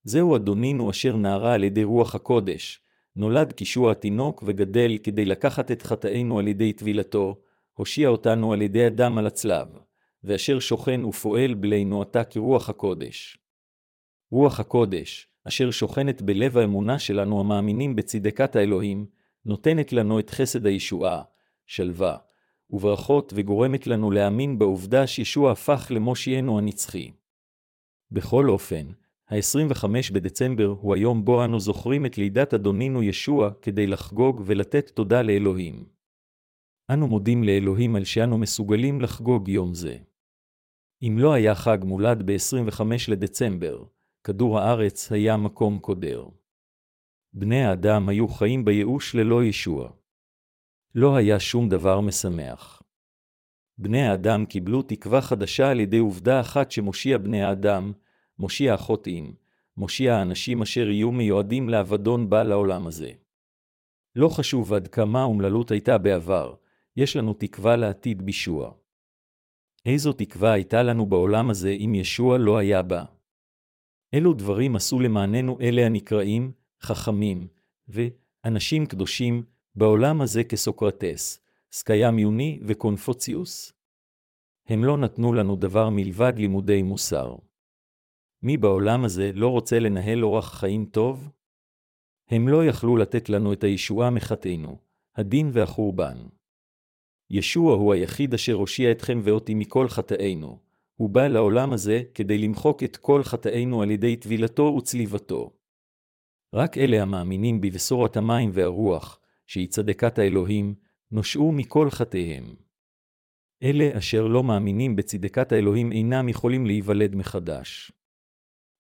זהו 0.04 0.36
אדונינו 0.36 0.90
אשר 0.90 1.16
נערה 1.16 1.54
על 1.54 1.64
ידי 1.64 1.84
רוח 1.84 2.14
הקודש, 2.14 2.80
נולד 3.16 3.52
כשוע 3.56 3.92
התינוק 3.92 4.44
וגדל 4.46 4.98
כדי 5.02 5.24
לקחת 5.24 5.70
את 5.70 5.82
חטאינו 5.82 6.38
על 6.38 6.48
ידי 6.48 6.72
טבילתו, 6.72 7.40
הושיע 7.74 8.08
אותנו 8.08 8.52
על 8.52 8.62
ידי 8.62 8.84
הדם 8.84 9.18
על 9.18 9.26
הצלב, 9.26 9.68
ואשר 10.24 10.60
שוכן 10.60 11.04
ופועל 11.04 11.54
בלינו 11.54 12.02
עתה 12.02 12.24
כרוח 12.24 12.70
הקודש. 12.70 13.38
רוח 14.30 14.60
הקודש, 14.60 15.28
אשר 15.44 15.70
שוכנת 15.70 16.22
בלב 16.22 16.58
האמונה 16.58 16.98
שלנו 16.98 17.40
המאמינים 17.40 17.96
בצדקת 17.96 18.56
האלוהים, 18.56 19.06
נותנת 19.44 19.92
לנו 19.92 20.18
את 20.18 20.30
חסד 20.30 20.66
הישועה, 20.66 21.22
שלווה, 21.66 22.16
וברכות 22.70 23.32
וגורמת 23.36 23.86
לנו 23.86 24.10
להאמין 24.10 24.58
בעובדה 24.58 25.06
שישוע 25.06 25.52
הפך 25.52 25.86
למושיענו 25.90 26.58
הנצחי. 26.58 27.10
בכל 28.10 28.48
אופן, 28.48 28.86
ה-25 29.28 29.84
בדצמבר 30.12 30.66
הוא 30.80 30.94
היום 30.94 31.24
בו 31.24 31.44
אנו 31.44 31.60
זוכרים 31.60 32.06
את 32.06 32.18
לידת 32.18 32.54
אדונינו 32.54 33.02
ישוע 33.02 33.50
כדי 33.62 33.86
לחגוג 33.86 34.42
ולתת 34.46 34.90
תודה 34.90 35.22
לאלוהים. 35.22 35.84
אנו 36.90 37.08
מודים 37.08 37.44
לאלוהים 37.44 37.96
על 37.96 38.04
שאנו 38.04 38.38
מסוגלים 38.38 39.00
לחגוג 39.00 39.48
יום 39.48 39.74
זה. 39.74 39.96
אם 41.02 41.16
לא 41.18 41.32
היה 41.32 41.54
חג 41.54 41.78
מולד 41.82 42.22
ב-25 42.26 42.82
לדצמבר, 43.08 43.84
כדור 44.24 44.58
הארץ 44.58 45.12
היה 45.12 45.36
מקום 45.36 45.78
קודר. 45.78 46.28
בני 47.32 47.64
האדם 47.64 48.08
היו 48.08 48.28
חיים 48.28 48.64
בייאוש 48.64 49.14
ללא 49.14 49.44
ישוע. 49.44 49.90
לא 50.94 51.16
היה 51.16 51.40
שום 51.40 51.68
דבר 51.68 52.00
משמח. 52.00 52.82
בני 53.78 54.02
האדם 54.02 54.46
קיבלו 54.46 54.82
תקווה 54.82 55.20
חדשה 55.20 55.70
על 55.70 55.80
ידי 55.80 55.98
עובדה 55.98 56.40
אחת 56.40 56.70
שמושיע 56.70 57.18
בני 57.18 57.42
האדם, 57.42 57.92
מושיע 58.38 58.74
החוטאים, 58.74 59.34
מושיע 59.76 60.14
האנשים 60.14 60.62
אשר 60.62 60.88
יהיו 60.88 61.12
מיועדים 61.12 61.68
לאבדון 61.68 62.30
בא 62.30 62.42
לעולם 62.42 62.86
הזה. 62.86 63.12
לא 64.16 64.28
חשוב 64.28 64.72
עד 64.72 64.88
כמה 64.88 65.22
אומללות 65.22 65.70
הייתה 65.70 65.98
בעבר, 65.98 66.54
יש 66.96 67.16
לנו 67.16 67.34
תקווה 67.34 67.76
לעתיד 67.76 68.22
בישוע. 68.22 68.79
איזו 69.86 70.12
תקווה 70.12 70.52
הייתה 70.52 70.82
לנו 70.82 71.06
בעולם 71.06 71.50
הזה 71.50 71.70
אם 71.70 71.94
ישוע 71.94 72.38
לא 72.38 72.58
היה 72.58 72.82
בה? 72.82 73.04
אילו 74.12 74.32
דברים 74.32 74.76
עשו 74.76 75.00
למעננו 75.00 75.60
אלה 75.60 75.86
הנקראים 75.86 76.52
חכמים 76.80 77.48
ואנשים 77.88 78.86
קדושים 78.86 79.42
בעולם 79.74 80.20
הזה 80.20 80.44
כסוקרטס, 80.44 81.40
סקיים 81.72 82.18
יוני 82.18 82.60
וקונפוציוס? 82.66 83.72
הם 84.66 84.84
לא 84.84 84.96
נתנו 84.96 85.32
לנו 85.32 85.56
דבר 85.56 85.90
מלבד 85.90 86.32
לימודי 86.36 86.82
מוסר. 86.82 87.36
מי 88.42 88.56
בעולם 88.56 89.04
הזה 89.04 89.30
לא 89.34 89.48
רוצה 89.48 89.78
לנהל 89.78 90.24
אורח 90.24 90.54
חיים 90.54 90.86
טוב? 90.86 91.30
הם 92.28 92.48
לא 92.48 92.64
יכלו 92.64 92.96
לתת 92.96 93.28
לנו 93.28 93.52
את 93.52 93.64
הישועה 93.64 94.10
מחטאינו, 94.10 94.78
הדין 95.16 95.50
והחורבן. 95.52 96.16
ישוע 97.30 97.74
הוא 97.74 97.94
היחיד 97.94 98.34
אשר 98.34 98.54
הושיע 98.54 98.90
אתכם 98.92 99.20
ואותי 99.24 99.54
מכל 99.54 99.88
חטאינו. 99.88 100.58
הוא 100.96 101.10
בא 101.10 101.26
לעולם 101.28 101.72
הזה 101.72 102.02
כדי 102.14 102.38
למחוק 102.38 102.82
את 102.82 102.96
כל 102.96 103.22
חטאינו 103.22 103.82
על 103.82 103.90
ידי 103.90 104.16
טבילתו 104.16 104.62
וצליבתו. 104.62 105.52
רק 106.54 106.78
אלה 106.78 107.02
המאמינים 107.02 107.60
בבשורת 107.60 108.16
המים 108.16 108.50
והרוח, 108.52 109.20
שהיא 109.46 109.68
צדקת 109.68 110.18
האלוהים, 110.18 110.74
נושעו 111.10 111.52
מכל 111.52 111.90
חטאיהם. 111.90 112.54
אלה 113.62 113.98
אשר 113.98 114.26
לא 114.26 114.44
מאמינים 114.44 114.96
בצדקת 114.96 115.52
האלוהים 115.52 115.92
אינם 115.92 116.28
יכולים 116.28 116.66
להיוולד 116.66 117.14
מחדש. 117.14 117.92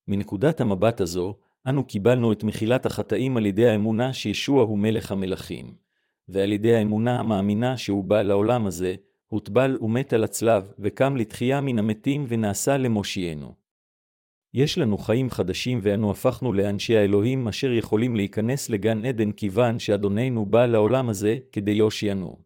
מנקודת 0.08 0.60
המבט 0.60 1.00
הזו, 1.00 1.38
אנו 1.66 1.84
קיבלנו 1.84 2.32
את 2.32 2.44
מחילת 2.44 2.86
החטאים 2.86 3.36
על 3.36 3.46
ידי 3.46 3.68
האמונה 3.68 4.12
שישוע 4.12 4.62
הוא 4.62 4.78
מלך 4.78 5.12
המלכים, 5.12 5.74
ועל 6.32 6.52
ידי 6.52 6.74
האמונה 6.74 7.20
המאמינה 7.20 7.76
שהוא 7.76 8.04
בא 8.04 8.22
לעולם 8.22 8.66
הזה, 8.66 8.94
הוטבל 9.26 9.78
ומת 9.80 10.12
על 10.12 10.24
הצלב, 10.24 10.72
וקם 10.78 11.16
לתחייה 11.16 11.60
מן 11.60 11.78
המתים 11.78 12.24
ונעשה 12.28 12.76
למושיענו. 12.76 13.54
יש 14.54 14.78
לנו 14.78 14.98
חיים 14.98 15.30
חדשים 15.30 15.78
ואנו 15.82 16.10
הפכנו 16.10 16.52
לאנשי 16.52 16.96
האלוהים 16.96 17.48
אשר 17.48 17.72
יכולים 17.72 18.16
להיכנס 18.16 18.70
לגן 18.70 19.04
עדן 19.04 19.32
כיוון 19.32 19.78
שאדוננו 19.78 20.46
בא 20.46 20.66
לעולם 20.66 21.08
הזה 21.08 21.38
כדי 21.52 21.74
להושיענו. 21.74 22.36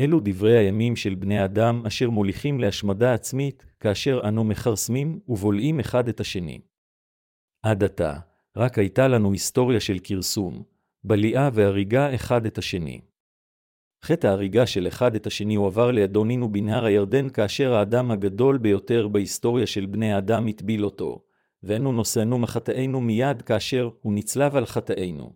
אלו 0.00 0.20
דברי 0.24 0.58
הימים 0.58 0.96
של 0.96 1.14
בני 1.14 1.44
אדם 1.44 1.82
אשר 1.86 2.10
מוליכים 2.10 2.60
להשמדה 2.60 3.14
עצמית, 3.14 3.66
כאשר 3.80 4.20
אנו 4.28 4.44
מכרסמים 4.44 5.20
ובולעים 5.28 5.80
אחד 5.80 6.08
את 6.08 6.20
השני. 6.20 6.60
עד 7.62 7.84
עתה, 7.84 8.18
רק 8.56 8.78
הייתה 8.78 9.08
לנו 9.08 9.32
היסטוריה 9.32 9.80
של 9.80 9.98
כרסום, 10.04 10.62
בליעה 11.06 11.50
והריגה 11.52 12.14
אחד 12.14 12.46
את 12.46 12.58
השני. 12.58 13.00
חטא 14.04 14.26
ההריגה 14.26 14.66
של 14.66 14.88
אחד 14.88 15.14
את 15.14 15.26
השני 15.26 15.54
הועבר 15.54 15.90
לידונינו 15.90 16.52
בנהר 16.52 16.84
הירדן 16.84 17.28
כאשר 17.28 17.74
האדם 17.74 18.10
הגדול 18.10 18.58
ביותר 18.58 19.08
בהיסטוריה 19.08 19.66
של 19.66 19.86
בני 19.86 20.12
האדם 20.12 20.46
הטביל 20.46 20.84
אותו, 20.84 21.24
ואנו 21.62 21.92
נושאנו 21.92 22.38
מחטאינו 22.38 23.00
מיד 23.00 23.42
כאשר 23.42 23.88
הוא 24.00 24.12
נצלב 24.12 24.56
על 24.56 24.66
חטאינו. 24.66 25.32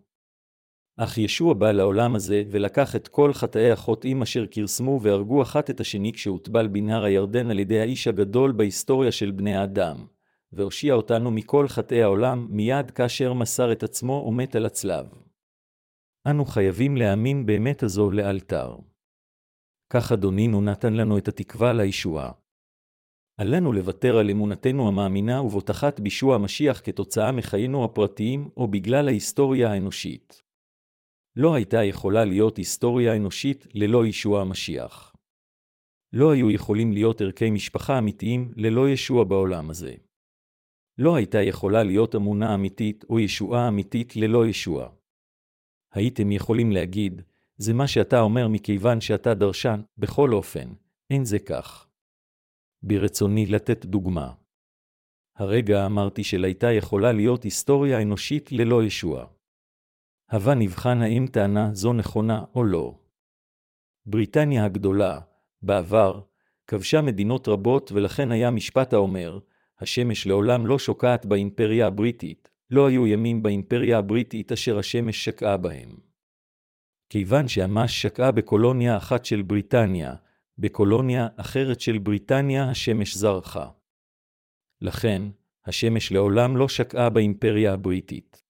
אך 0.97 1.17
ישוע 1.17 1.53
בא 1.53 1.71
לעולם 1.71 2.15
הזה 2.15 2.43
ולקח 2.51 2.95
את 2.95 3.07
כל 3.07 3.33
חטאי 3.33 3.71
החוטאים 3.71 4.21
אשר 4.21 4.45
כרסמו 4.51 4.99
והרגו 5.01 5.41
אחת 5.41 5.69
את 5.69 5.79
השני 5.79 6.13
כשהוטבל 6.13 6.67
בנהר 6.67 7.03
הירדן 7.03 7.51
על 7.51 7.59
ידי 7.59 7.79
האיש 7.79 8.07
הגדול 8.07 8.51
בהיסטוריה 8.51 9.11
של 9.11 9.31
בני 9.31 9.55
האדם, 9.55 10.05
והושיע 10.53 10.93
אותנו 10.93 11.31
מכל 11.31 11.67
חטאי 11.67 12.03
העולם 12.03 12.47
מיד 12.49 12.91
כאשר 12.91 13.33
מסר 13.33 13.71
את 13.71 13.83
עצמו 13.83 14.25
ומת 14.27 14.55
על 14.55 14.65
הצלב. 14.65 15.28
אנו 16.27 16.45
חייבים 16.45 16.97
להאמין 16.97 17.45
באמת 17.45 17.83
הזו 17.83 18.11
לאלתר. 18.11 18.75
כך 19.93 20.11
אדונינו 20.11 20.61
נתן 20.61 20.93
לנו 20.93 21.17
את 21.17 21.27
התקווה 21.27 21.73
לישועה. 21.73 22.31
עלינו 23.37 23.73
לוותר 23.73 24.17
על 24.17 24.29
אמונתנו 24.29 24.87
המאמינה 24.87 25.41
ובוטחת 25.41 25.99
בישוע 25.99 26.35
המשיח 26.35 26.81
כתוצאה 26.83 27.31
מחיינו 27.31 27.85
הפרטיים 27.85 28.49
או 28.57 28.67
בגלל 28.67 29.07
ההיסטוריה 29.07 29.71
האנושית. 29.71 30.41
לא 31.35 31.55
הייתה 31.55 31.83
יכולה 31.83 32.25
להיות 32.25 32.57
היסטוריה 32.57 33.15
אנושית 33.15 33.67
ללא 33.73 34.05
ישוע 34.05 34.41
המשיח. 34.41 35.15
לא 36.13 36.31
היו 36.31 36.51
יכולים 36.51 36.91
להיות 36.91 37.21
ערכי 37.21 37.51
משפחה 37.51 37.97
אמיתיים 37.97 38.51
ללא 38.55 38.89
ישוע 38.89 39.23
בעולם 39.23 39.69
הזה. 39.69 39.93
לא 40.97 41.15
הייתה 41.15 41.41
יכולה 41.41 41.83
להיות 41.83 42.15
אמונה 42.15 42.55
אמיתית 42.55 43.05
או 43.09 43.19
ישועה 43.19 43.67
אמיתית 43.67 44.15
ללא 44.15 44.47
ישוע. 44.47 44.98
הייתם 45.93 46.31
יכולים 46.31 46.71
להגיד, 46.71 47.21
זה 47.57 47.73
מה 47.73 47.87
שאתה 47.87 48.21
אומר 48.21 48.47
מכיוון 48.47 49.01
שאתה 49.01 49.33
דרשן, 49.33 49.81
בכל 49.97 50.33
אופן, 50.33 50.73
אין 51.09 51.25
זה 51.25 51.39
כך. 51.39 51.87
ברצוני 52.83 53.45
לתת 53.45 53.85
דוגמה. 53.85 54.33
הרגע 55.35 55.85
אמרתי 55.85 56.23
שלהייתה 56.23 56.71
יכולה 56.71 57.11
להיות 57.11 57.43
היסטוריה 57.43 58.01
אנושית 58.01 58.51
ללא 58.51 58.83
ישוע. 58.83 59.25
הווה 60.31 60.55
נבחן 60.55 61.01
האם 61.01 61.25
טענה 61.31 61.73
זו 61.73 61.93
נכונה 61.93 62.43
או 62.55 62.63
לא. 62.63 62.99
בריטניה 64.05 64.65
הגדולה, 64.65 65.19
בעבר, 65.61 66.21
כבשה 66.67 67.01
מדינות 67.01 67.47
רבות 67.47 67.91
ולכן 67.91 68.31
היה 68.31 68.51
משפט 68.51 68.93
האומר, 68.93 69.39
השמש 69.79 70.27
לעולם 70.27 70.67
לא 70.67 70.79
שוקעת 70.79 71.25
באימפריה 71.25 71.87
הבריטית, 71.87 72.48
לא 72.71 72.87
היו 72.87 73.07
ימים 73.07 73.43
באימפריה 73.43 73.97
הבריטית 73.97 74.51
אשר 74.51 74.77
השמש 74.77 75.25
שקעה 75.25 75.57
בהם. 75.57 75.89
כיוון 77.09 77.47
שהמש 77.47 78.01
שקעה 78.01 78.31
בקולוניה 78.31 78.97
אחת 78.97 79.25
של 79.25 79.41
בריטניה, 79.41 80.15
בקולוניה 80.57 81.27
אחרת 81.35 81.81
של 81.81 81.97
בריטניה 81.97 82.69
השמש 82.69 83.15
זרחה. 83.15 83.69
לכן, 84.81 85.21
השמש 85.65 86.11
לעולם 86.11 86.57
לא 86.57 86.67
שקעה 86.67 87.09
באימפריה 87.09 87.73
הבריטית. 87.73 88.43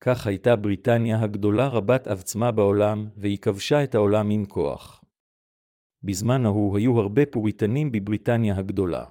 כך 0.00 0.26
הייתה 0.26 0.56
בריטניה 0.56 1.22
הגדולה 1.22 1.68
רבת 1.68 2.08
עוצמה 2.08 2.52
בעולם, 2.52 3.08
והיא 3.16 3.38
כבשה 3.38 3.84
את 3.84 3.94
העולם 3.94 4.30
עם 4.30 4.44
כוח. 4.44 5.04
בזמן 6.02 6.46
ההוא 6.46 6.78
היו 6.78 7.00
הרבה 7.00 7.26
פוריטנים 7.26 7.92
בבריטניה 7.92 8.58
הגדולה. 8.58 9.04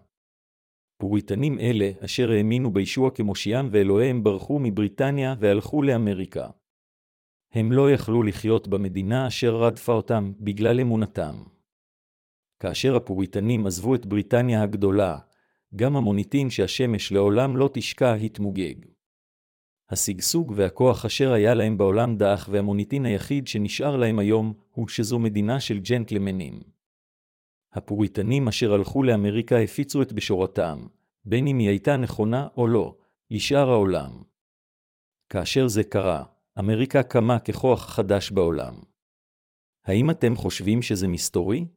פוריטנים 0.98 1.60
אלה, 1.60 1.92
אשר 2.06 2.32
האמינו 2.32 2.74
בישוע 2.74 3.12
כמושיעם 3.12 3.70
ואלוהיהם, 3.72 4.24
ברחו 4.24 4.60
מבריטניה 4.60 5.36
והלכו 5.40 5.84
לאמריקה. 5.84 6.48
הם 7.54 7.72
לא 7.72 7.92
יכלו 7.92 8.24
לחיות 8.24 8.68
במדינה 8.68 9.28
אשר 9.28 9.56
רדפה 9.56 9.94
אותם 9.94 10.32
בגלל 10.40 10.80
אמונתם. 10.80 11.36
כאשר 12.60 12.96
הפוריטנים 12.96 13.68
עזבו 13.68 13.96
את 13.96 14.06
בריטניה 14.06 14.64
הגדולה, 14.64 15.18
גם 15.76 15.96
המוניטין 15.96 16.50
שהשמש 16.50 17.12
לעולם 17.12 17.58
לא 17.58 17.70
תשקע 17.74 18.14
התמוגג. 18.14 18.76
השגשוג 19.90 20.54
והכוח 20.56 21.06
אשר 21.06 21.32
היה 21.32 21.54
להם 21.54 21.78
בעולם 21.78 22.18
דעך, 22.18 22.50
והמוניטין 22.52 23.06
היחיד 23.06 23.48
שנשאר 23.48 23.98
להם 23.98 24.20
היום, 24.20 24.54
הוא 24.72 24.88
שזו 24.88 25.20
מדינה 25.20 25.60
של 25.60 25.80
ג'נטלמנים. 25.80 26.75
הפוריטנים 27.76 28.48
אשר 28.48 28.74
הלכו 28.74 29.04
לאמריקה 29.04 29.58
הפיצו 29.58 30.02
את 30.02 30.14
בשורתם, 30.14 30.88
בין 31.26 31.48
אם 31.48 31.60
היא 31.60 31.70
הייתה 31.70 31.98
נכונה 31.98 32.48
או 32.58 32.68
לא, 32.68 32.98
לשאר 33.32 33.70
העולם. 33.70 34.24
כאשר 35.30 35.68
זה 35.68 35.84
קרה, 35.84 36.24
אמריקה 36.60 37.04
קמה 37.04 37.40
ככוח 37.40 37.90
חדש 37.90 38.32
בעולם. 38.32 38.74
האם 39.86 40.10
אתם 40.12 40.36
חושבים 40.36 40.82
שזה 40.82 41.08
מסתורי? 41.08 41.68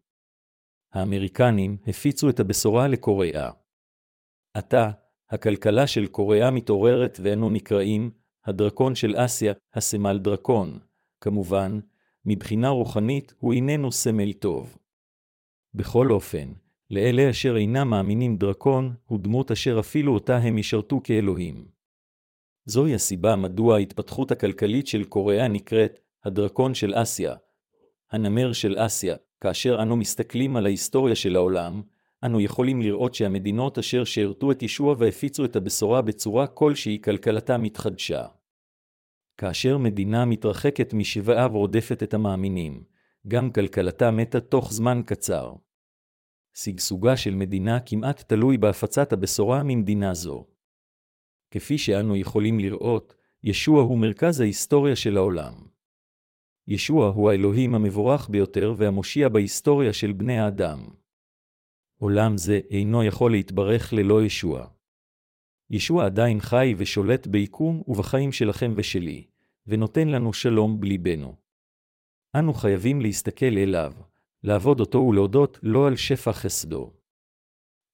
האמריקנים 0.93 1.77
הפיצו 1.87 2.31
את 2.31 2.41
הבשורה 2.41 2.89
לקוריאה. 2.89 3.51
עתה, 4.55 4.91
הכלכלה 5.31 5.87
של 5.87 6.07
קוריאה 6.07 6.51
מתעוררת 6.51 7.19
ואנו 7.23 7.51
נקראים 7.51 8.11
הדרקון 8.45 8.95
של 8.95 9.15
אסיה, 9.17 9.53
הסמל 9.75 10.19
דרקון. 10.19 10.79
כמובן, 11.21 11.81
מבחינה 12.25 12.69
רוחנית 12.69 13.35
הוא 13.39 13.53
איננו 13.53 13.93
סמל 13.93 14.33
טוב. 14.33 14.78
בכל 15.75 16.11
אופן, 16.11 16.53
לאלה 16.91 17.31
אשר 17.31 17.57
אינם 17.57 17.91
מאמינים 17.91 18.37
דרקון, 18.37 18.95
הוא 19.05 19.19
דמות 19.21 19.51
אשר 19.51 19.79
אפילו 19.81 20.15
אותה 20.15 20.37
הם 20.37 20.59
ישרתו 20.59 21.01
כאלוהים. 21.05 21.69
זוהי 22.65 22.95
הסיבה 22.95 23.37
מדוע 23.37 23.77
ההתפתחות 23.77 24.31
הכלכלית 24.31 24.87
של 24.87 25.05
קוריאה 25.05 25.49
נקראת 25.49 25.99
הדרקון 26.25 26.75
של 26.75 26.93
אסיה, 26.97 27.35
הנמר 28.13 28.53
של 28.53 28.75
אסיה. 28.79 29.17
כאשר 29.41 29.83
אנו 29.83 29.97
מסתכלים 29.97 30.57
על 30.57 30.67
ההיסטוריה 30.67 31.15
של 31.15 31.37
העולם, 31.37 31.83
אנו 32.25 32.41
יכולים 32.41 32.83
לראות 32.83 33.15
שהמדינות 33.15 33.79
אשר 33.79 34.05
שירתו 34.05 34.53
את 34.53 34.63
ישוע 34.63 34.95
והפיצו 34.99 35.45
את 35.45 35.57
הבשורה 35.57 36.03
בצורה 36.03 36.47
כלשהי 36.47 37.01
כלכלתה 37.05 37.59
מתחדשה. 37.59 38.27
כאשר 39.37 39.79
מדינה 39.79 40.25
מתרחקת 40.25 40.95
משבעה 40.95 41.47
ורודפת 41.53 42.03
את 42.03 42.15
המאמינים, 42.15 42.83
גם 43.29 43.53
כלכלתה 43.53 44.11
מתה 44.11 44.41
תוך 44.41 44.73
זמן 44.73 45.01
קצר. 45.07 45.53
שגשוגה 46.55 47.17
של 47.17 47.35
מדינה 47.35 47.81
כמעט 47.81 48.23
תלוי 48.23 48.59
בהפצת 48.59 49.13
הבשורה 49.13 49.63
ממדינה 49.63 50.15
זו. 50.15 50.47
כפי 51.51 51.79
שאנו 51.79 52.17
יכולים 52.17 52.61
לראות, 52.61 53.15
ישוע 53.43 53.83
הוא 53.83 53.99
מרכז 53.99 54.41
ההיסטוריה 54.41 54.97
של 54.97 55.17
העולם. 55.17 55.55
ישוע 56.67 57.09
הוא 57.09 57.31
האלוהים 57.31 57.75
המבורך 57.75 58.29
ביותר 58.29 58.75
והמושיע 58.77 59.29
בהיסטוריה 59.29 59.93
של 59.93 60.13
בני 60.13 60.39
האדם. 60.39 60.89
עולם 61.99 62.37
זה 62.37 62.61
אינו 62.71 63.05
יכול 63.05 63.31
להתברך 63.31 63.93
ללא 63.93 64.25
ישוע. 64.25 64.67
ישוע 65.71 66.07
עדיין 66.07 66.41
חי 66.41 66.75
ושולט 66.77 67.27
ביקום 67.27 67.83
ובחיים 67.89 68.33
שלכם 68.33 68.73
ושלי, 68.77 69.27
ונותן 69.67 70.09
לנו 70.09 70.33
שלום 70.33 70.81
בליבנו. 70.81 71.48
אנו 72.35 72.55
חייבים 72.55 73.01
להסתכל 73.01 73.47
אליו, 73.47 73.93
לעבוד 74.45 74.81
אותו 74.81 74.99
ולהודות 74.99 75.59
לו 75.63 75.87
על 75.87 75.97
שפע 75.97 76.33
חסדו. 76.33 76.93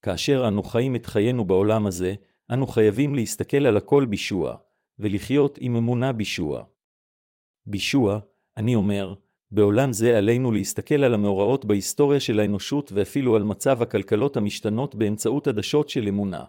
כאשר 0.02 0.48
אנו 0.48 0.62
חיים 0.62 0.96
את 0.96 1.06
חיינו 1.06 1.44
בעולם 1.44 1.86
הזה, 1.86 2.14
אנו 2.50 2.66
חייבים 2.66 3.14
להסתכל 3.14 3.66
על 3.66 3.76
הכל 3.76 4.04
בישוע, 4.04 4.56
ולחיות 4.98 5.58
עם 5.60 5.76
אמונה 5.76 6.12
בישוע. 6.12 6.64
בישוע, 7.66 8.18
אני 8.56 8.74
אומר, 8.74 9.14
בעולם 9.50 9.92
זה 9.92 10.18
עלינו 10.18 10.52
להסתכל 10.52 11.04
על 11.04 11.14
המאורעות 11.14 11.64
בהיסטוריה 11.64 12.20
של 12.20 12.40
האנושות 12.40 12.92
ואפילו 12.92 13.36
על 13.36 13.42
מצב 13.42 13.82
הכלכלות 13.82 14.36
המשתנות 14.36 14.94
באמצעות 14.94 15.46
עדשות 15.46 15.88
של 15.88 16.08
אמונה. 16.08 16.44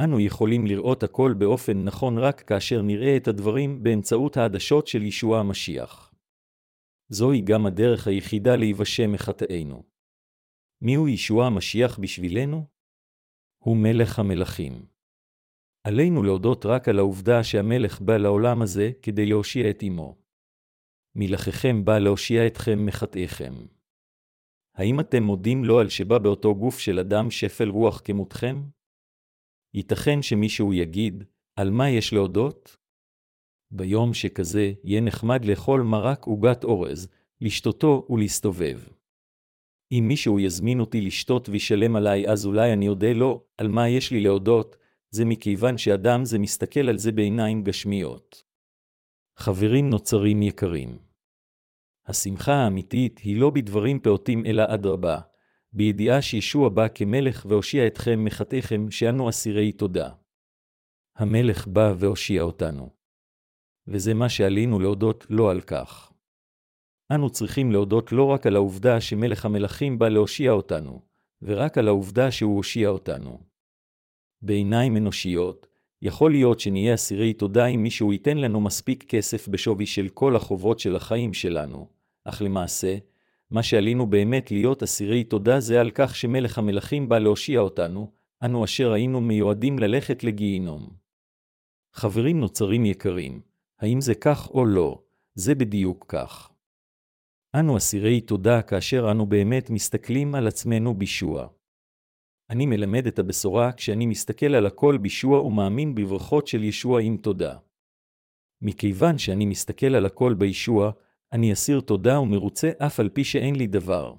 אנו 0.00 0.20
יכולים 0.20 0.66
לראות 0.66 1.02
הכל 1.02 1.34
באופן 1.38 1.82
נכון 1.82 2.18
רק 2.18 2.40
כאשר 2.40 2.82
נראה 2.82 3.16
את 3.16 3.28
הדברים 3.28 3.82
באמצעות 3.82 4.36
העדשות 4.36 4.86
של 4.86 5.02
ישוע 5.02 5.40
המשיח. 5.40 6.13
זוהי 7.14 7.40
גם 7.40 7.66
הדרך 7.66 8.06
היחידה 8.06 8.56
להיוושע 8.56 9.06
מחטאינו. 9.06 9.82
מיהו 10.82 11.08
ישוע 11.08 11.46
המשיח 11.46 11.98
בשבילנו? 11.98 12.66
הוא 13.58 13.76
מלך 13.76 14.18
המלכים. 14.18 14.86
עלינו 15.84 16.22
להודות 16.22 16.66
רק 16.66 16.88
על 16.88 16.98
העובדה 16.98 17.44
שהמלך 17.44 18.00
בא 18.00 18.16
לעולם 18.16 18.62
הזה 18.62 18.90
כדי 19.02 19.26
להושיע 19.26 19.70
את 19.70 19.82
אמו. 19.82 20.16
מלאכיכם 21.14 21.84
בא 21.84 21.98
להושיע 21.98 22.46
אתכם 22.46 22.86
מחטאיכם. 22.86 23.54
האם 24.74 25.00
אתם 25.00 25.22
מודים 25.22 25.64
לו 25.64 25.80
על 25.80 25.88
שבא 25.88 26.18
באותו 26.18 26.54
גוף 26.54 26.78
של 26.78 26.98
אדם 26.98 27.30
שפל 27.30 27.68
רוח 27.68 28.00
כמותכם? 28.04 28.56
ייתכן 29.74 30.22
שמישהו 30.22 30.74
יגיד, 30.74 31.24
על 31.56 31.70
מה 31.70 31.90
יש 31.90 32.12
להודות? 32.12 32.83
ביום 33.74 34.14
שכזה, 34.14 34.72
יהיה 34.84 35.00
נחמד 35.00 35.44
לאכול 35.44 35.82
מרק 35.82 36.24
עוגת 36.24 36.64
אורז, 36.64 37.08
לשתותו 37.40 38.06
ולהסתובב. 38.10 38.80
אם 39.92 40.04
מישהו 40.08 40.40
יזמין 40.40 40.80
אותי 40.80 41.00
לשתות 41.00 41.48
וישלם 41.48 41.96
עליי, 41.96 42.28
אז 42.28 42.46
אולי 42.46 42.72
אני 42.72 42.88
אודה 42.88 43.12
לו, 43.12 43.44
על 43.58 43.68
מה 43.68 43.88
יש 43.88 44.10
לי 44.10 44.20
להודות, 44.20 44.76
זה 45.10 45.24
מכיוון 45.24 45.78
שאדם 45.78 46.24
זה 46.24 46.38
מסתכל 46.38 46.88
על 46.88 46.98
זה 46.98 47.12
בעיניים 47.12 47.62
גשמיות. 47.64 48.42
חברים 49.36 49.90
נוצרים 49.90 50.42
יקרים. 50.42 50.98
השמחה 52.06 52.54
האמיתית 52.54 53.18
היא 53.18 53.40
לא 53.40 53.50
בדברים 53.50 54.00
פעוטים 54.00 54.46
אלא 54.46 54.62
אדרבה, 54.66 55.18
בידיעה 55.72 56.22
שישוע 56.22 56.68
בא 56.68 56.88
כמלך 56.94 57.46
והושיע 57.48 57.86
אתכם 57.86 58.24
מחטאיכם 58.24 58.90
שאנו 58.90 59.28
אסירי 59.28 59.72
תודה. 59.72 60.10
המלך 61.16 61.66
בא 61.66 61.94
והושיע 61.98 62.42
אותנו. 62.42 63.03
וזה 63.86 64.14
מה 64.14 64.28
שעלינו 64.28 64.80
להודות 64.80 65.26
לו 65.30 65.50
על 65.50 65.60
כך. 65.60 66.12
אנו 67.14 67.30
צריכים 67.30 67.72
להודות 67.72 68.12
לא 68.12 68.24
רק 68.24 68.46
על 68.46 68.56
העובדה 68.56 69.00
שמלך 69.00 69.44
המלכים 69.44 69.98
בא 69.98 70.08
להושיע 70.08 70.52
אותנו, 70.52 71.02
ורק 71.42 71.78
על 71.78 71.88
העובדה 71.88 72.30
שהוא 72.30 72.56
הושיע 72.56 72.88
אותנו. 72.88 73.40
בעיניים 74.42 74.96
אנושיות, 74.96 75.66
יכול 76.02 76.30
להיות 76.30 76.60
שנהיה 76.60 76.94
אסירי 76.94 77.32
תודה 77.32 77.66
אם 77.66 77.82
מישהו 77.82 78.12
ייתן 78.12 78.38
לנו 78.38 78.60
מספיק 78.60 79.04
כסף 79.08 79.48
בשווי 79.48 79.86
של 79.86 80.08
כל 80.08 80.36
החובות 80.36 80.78
של 80.78 80.96
החיים 80.96 81.34
שלנו, 81.34 81.88
אך 82.24 82.42
למעשה, 82.42 82.96
מה 83.50 83.62
שעלינו 83.62 84.06
באמת 84.06 84.50
להיות 84.50 84.82
אסירי 84.82 85.24
תודה 85.24 85.60
זה 85.60 85.80
על 85.80 85.90
כך 85.94 86.16
שמלך 86.16 86.58
המלכים 86.58 87.08
בא 87.08 87.18
להושיע 87.18 87.60
אותנו, 87.60 88.10
אנו 88.44 88.64
אשר 88.64 88.92
היינו 88.92 89.20
מיועדים 89.20 89.78
ללכת 89.78 90.24
לגיהינום. 90.24 90.88
חברים 91.92 92.40
נוצרים 92.40 92.84
יקרים, 92.84 93.40
האם 93.78 94.00
זה 94.00 94.14
כך 94.14 94.50
או 94.50 94.64
לא, 94.64 95.02
זה 95.34 95.54
בדיוק 95.54 96.04
כך. 96.08 96.50
אנו 97.60 97.76
אסירי 97.76 98.20
תודה 98.20 98.62
כאשר 98.62 99.10
אנו 99.10 99.26
באמת 99.26 99.70
מסתכלים 99.70 100.34
על 100.34 100.46
עצמנו 100.46 100.94
בישוע. 100.94 101.48
אני 102.50 102.66
מלמד 102.66 103.06
את 103.06 103.18
הבשורה 103.18 103.72
כשאני 103.72 104.06
מסתכל 104.06 104.54
על 104.54 104.66
הכל 104.66 104.98
בישוע 104.98 105.42
ומאמין 105.42 105.94
בברכות 105.94 106.46
של 106.46 106.64
ישוע 106.64 107.00
עם 107.00 107.16
תודה. 107.16 107.56
מכיוון 108.62 109.18
שאני 109.18 109.46
מסתכל 109.46 109.94
על 109.94 110.06
הכל 110.06 110.34
בישוע, 110.34 110.90
אני 111.32 111.52
אסיר 111.52 111.80
תודה 111.80 112.20
ומרוצה 112.20 112.70
אף 112.78 113.00
על 113.00 113.08
פי 113.08 113.24
שאין 113.24 113.56
לי 113.56 113.66
דבר. 113.66 114.14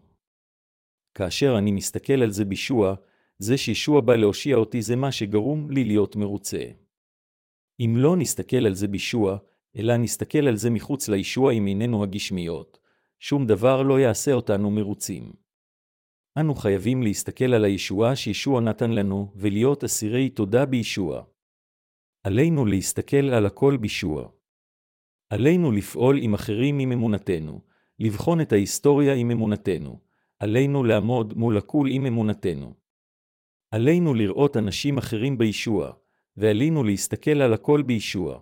כאשר 1.14 1.58
אני 1.58 1.72
מסתכל 1.72 2.22
על 2.24 2.32
זה 2.32 2.46
בישוע, 2.46 2.96
זה 3.40 3.58
שישוע 3.58 4.02
בא 4.02 4.16
להושיע 4.16 4.56
אותי 4.56 4.82
זה 4.82 4.96
מה 4.96 5.12
שגרום 5.12 5.72
לי 5.72 5.84
להיות 5.84 6.16
מרוצה. 6.16 6.64
אם 7.80 7.94
לא 7.98 8.16
נסתכל 8.16 8.66
על 8.66 8.74
זה 8.74 8.88
בישוע, 8.88 9.38
אלא 9.78 9.98
נסתכל 9.98 10.48
על 10.48 10.56
זה 10.56 10.70
מחוץ 10.70 11.10
לישוע 11.10 11.54
עם 11.54 11.66
עינינו 11.66 12.04
הגשמיות, 12.04 12.80
שום 13.20 13.46
דבר 13.48 13.82
לא 13.82 14.00
יעשה 14.00 14.34
אותנו 14.34 14.72
מרוצים. 14.72 15.34
אנו 16.40 16.56
חייבים 16.56 17.04
להסתכל 17.04 17.54
על 17.54 17.66
הישועה 17.66 18.16
שישוע 18.16 18.62
נתן 18.62 18.92
לנו, 18.92 19.32
ולהיות 19.36 19.84
אסירי 19.84 20.30
תודה 20.30 20.66
בישוע. 20.66 21.24
עלינו 22.24 22.66
להסתכל 22.66 23.30
על 23.34 23.46
הכל 23.46 23.78
בישוע. 23.78 24.30
עלינו 25.30 25.72
לפעול 25.72 26.18
עם 26.22 26.34
אחרים 26.34 26.80
עם 26.80 26.92
אמונתנו, 26.92 27.62
לבחון 28.00 28.42
את 28.42 28.52
ההיסטוריה 28.52 29.14
עם 29.14 29.32
אמונתנו. 29.32 30.00
עלינו 30.40 30.84
לעמוד 30.84 31.34
מול 31.38 31.58
הכול 31.58 31.90
עם 31.92 32.06
אמונתנו. 32.06 32.74
עלינו 33.72 34.14
לראות 34.14 34.58
אנשים 34.58 34.98
אחרים 34.98 35.38
בישוע, 35.38 35.94
ועלינו 36.38 36.84
להסתכל 36.84 37.42
על 37.42 37.54
הכל 37.54 37.82
בישוע. 37.82 38.40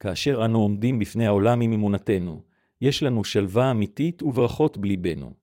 כאשר 0.00 0.44
אנו 0.44 0.58
עומדים 0.58 0.98
בפני 0.98 1.26
העולם 1.26 1.60
עם 1.60 1.72
אמונתנו, 1.72 2.42
יש 2.80 3.02
לנו 3.02 3.24
שלווה 3.24 3.70
אמיתית 3.70 4.22
וברכות 4.22 4.78
בליבנו. 4.78 5.34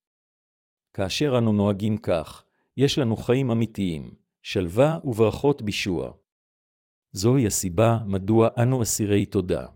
כאשר 0.94 1.38
אנו 1.38 1.54
נוהגים 1.54 1.98
כך, 1.98 2.44
יש 2.78 3.00
לנו 3.00 3.16
חיים 3.16 3.52
אמיתיים, 3.52 4.14
שלווה 4.42 5.00
וברכות 5.04 5.62
בישוע. 5.62 6.12
זוהי 7.12 7.48
הסיבה 7.48 8.00
מדוע 8.06 8.50
אנו 8.58 8.84
אסירי 8.84 9.26
תודה. 9.26 9.68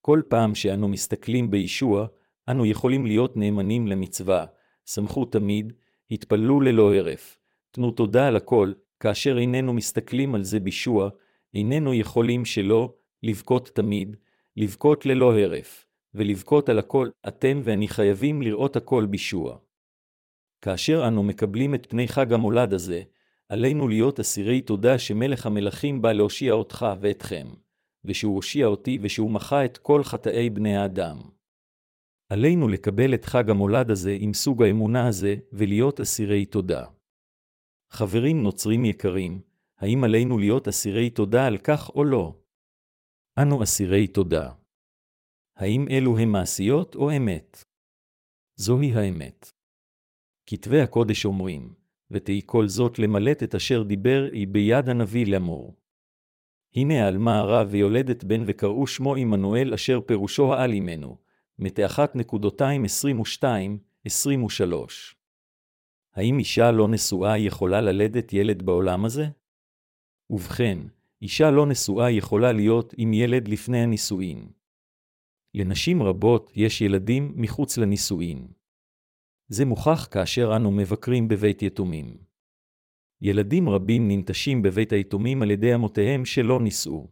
כל 0.00 0.22
פעם 0.28 0.54
שאנו 0.54 0.88
מסתכלים 0.88 1.50
בישוע, 1.50 2.06
אנו 2.48 2.66
יכולים 2.66 3.06
להיות 3.06 3.36
נאמנים 3.36 3.86
למצווה, 3.86 4.46
שמחו 4.86 5.24
תמיד, 5.24 5.72
התפללו 6.10 6.60
ללא 6.60 6.94
הרף, 6.94 7.38
תנו 7.70 7.90
תודה 7.90 8.28
על 8.28 8.36
הכל, 8.36 8.72
כאשר 9.02 9.38
איננו 9.38 9.72
מסתכלים 9.72 10.34
על 10.34 10.44
זה 10.44 10.60
בישוע, 10.60 11.10
איננו 11.54 11.94
יכולים 11.94 12.44
שלא 12.44 12.94
לבכות 13.22 13.68
תמיד, 13.68 14.16
לבכות 14.56 15.06
ללא 15.06 15.38
הרף, 15.38 15.86
ולבכות 16.14 16.68
על 16.68 16.78
הכל, 16.78 17.08
אתם 17.28 17.60
ואני 17.64 17.88
חייבים 17.88 18.42
לראות 18.42 18.76
הכל 18.76 19.06
בישוע. 19.06 19.58
כאשר 20.60 21.08
אנו 21.08 21.22
מקבלים 21.22 21.74
את 21.74 21.86
פני 21.86 22.08
חג 22.08 22.32
המולד 22.32 22.72
הזה, 22.72 23.02
עלינו 23.48 23.88
להיות 23.88 24.20
אסירי 24.20 24.60
תודה 24.60 24.98
שמלך 24.98 25.46
המלכים 25.46 26.02
בא 26.02 26.12
להושיע 26.12 26.52
אותך 26.52 26.86
ואתכם, 27.00 27.46
ושהוא 28.04 28.34
הושיע 28.34 28.66
אותי 28.66 28.98
ושהוא 29.02 29.30
מחה 29.30 29.64
את 29.64 29.78
כל 29.78 30.04
חטאי 30.04 30.50
בני 30.50 30.76
האדם. 30.76 31.16
עלינו 32.28 32.68
לקבל 32.68 33.14
את 33.14 33.24
חג 33.24 33.50
המולד 33.50 33.90
הזה 33.90 34.16
עם 34.20 34.34
סוג 34.34 34.62
האמונה 34.62 35.08
הזה, 35.08 35.36
ולהיות 35.52 36.00
אסירי 36.00 36.44
תודה. 36.44 36.84
חברים 37.94 38.42
נוצרים 38.42 38.84
יקרים, 38.84 39.40
האם 39.78 40.04
עלינו 40.04 40.38
להיות 40.38 40.68
אסירי 40.68 41.10
תודה 41.10 41.46
על 41.46 41.58
כך 41.58 41.90
או 41.94 42.04
לא? 42.04 42.34
אנו 43.38 43.62
אסירי 43.62 44.06
תודה. 44.06 44.52
האם 45.56 45.86
אלו 45.90 46.18
הם 46.18 46.32
מעשיות 46.32 46.94
או 46.94 47.16
אמת? 47.16 47.64
זוהי 48.56 48.92
האמת. 48.92 49.52
כתבי 50.46 50.80
הקודש 50.80 51.24
אומרים, 51.24 51.74
ותהי 52.10 52.40
כל 52.46 52.68
זאת 52.68 52.98
למלט 52.98 53.42
את 53.42 53.54
אשר 53.54 53.82
דיבר 53.82 54.28
היא 54.32 54.48
ביד 54.48 54.88
הנביא 54.88 55.26
לאמור. 55.26 55.76
הנה 56.76 57.08
עלמה 57.08 57.38
הרע 57.38 57.64
ויולדת 57.68 58.24
בן 58.24 58.42
וקראו 58.46 58.86
שמו 58.86 59.14
עמנואל 59.16 59.74
אשר 59.74 60.00
פירושו 60.06 60.54
העל 60.54 60.72
עמנו, 60.72 61.18
מתאחת 61.58 62.16
נקודותיים 62.16 62.84
22-23. 62.84 62.88
האם 66.14 66.38
אישה 66.38 66.70
לא 66.70 66.88
נשואה 66.88 67.38
יכולה 67.38 67.80
ללדת 67.80 68.32
ילד 68.32 68.62
בעולם 68.62 69.04
הזה? 69.04 69.24
ובכן, 70.30 70.78
אישה 71.22 71.50
לא 71.50 71.66
נשואה 71.66 72.10
יכולה 72.10 72.52
להיות 72.52 72.94
עם 72.96 73.12
ילד 73.12 73.48
לפני 73.48 73.78
הנישואין. 73.78 74.52
לנשים 75.54 76.02
רבות 76.02 76.52
יש 76.54 76.80
ילדים 76.80 77.32
מחוץ 77.36 77.78
לנישואין. 77.78 78.48
זה 79.48 79.64
מוכח 79.64 80.08
כאשר 80.10 80.56
אנו 80.56 80.70
מבקרים 80.70 81.28
בבית 81.28 81.62
יתומים. 81.62 82.16
ילדים 83.20 83.68
רבים 83.68 84.08
ננטשים 84.08 84.62
בבית 84.62 84.92
היתומים 84.92 85.42
על 85.42 85.50
ידי 85.50 85.74
אמותיהם 85.74 86.24
שלא 86.24 86.60
נישאו. 86.60 87.08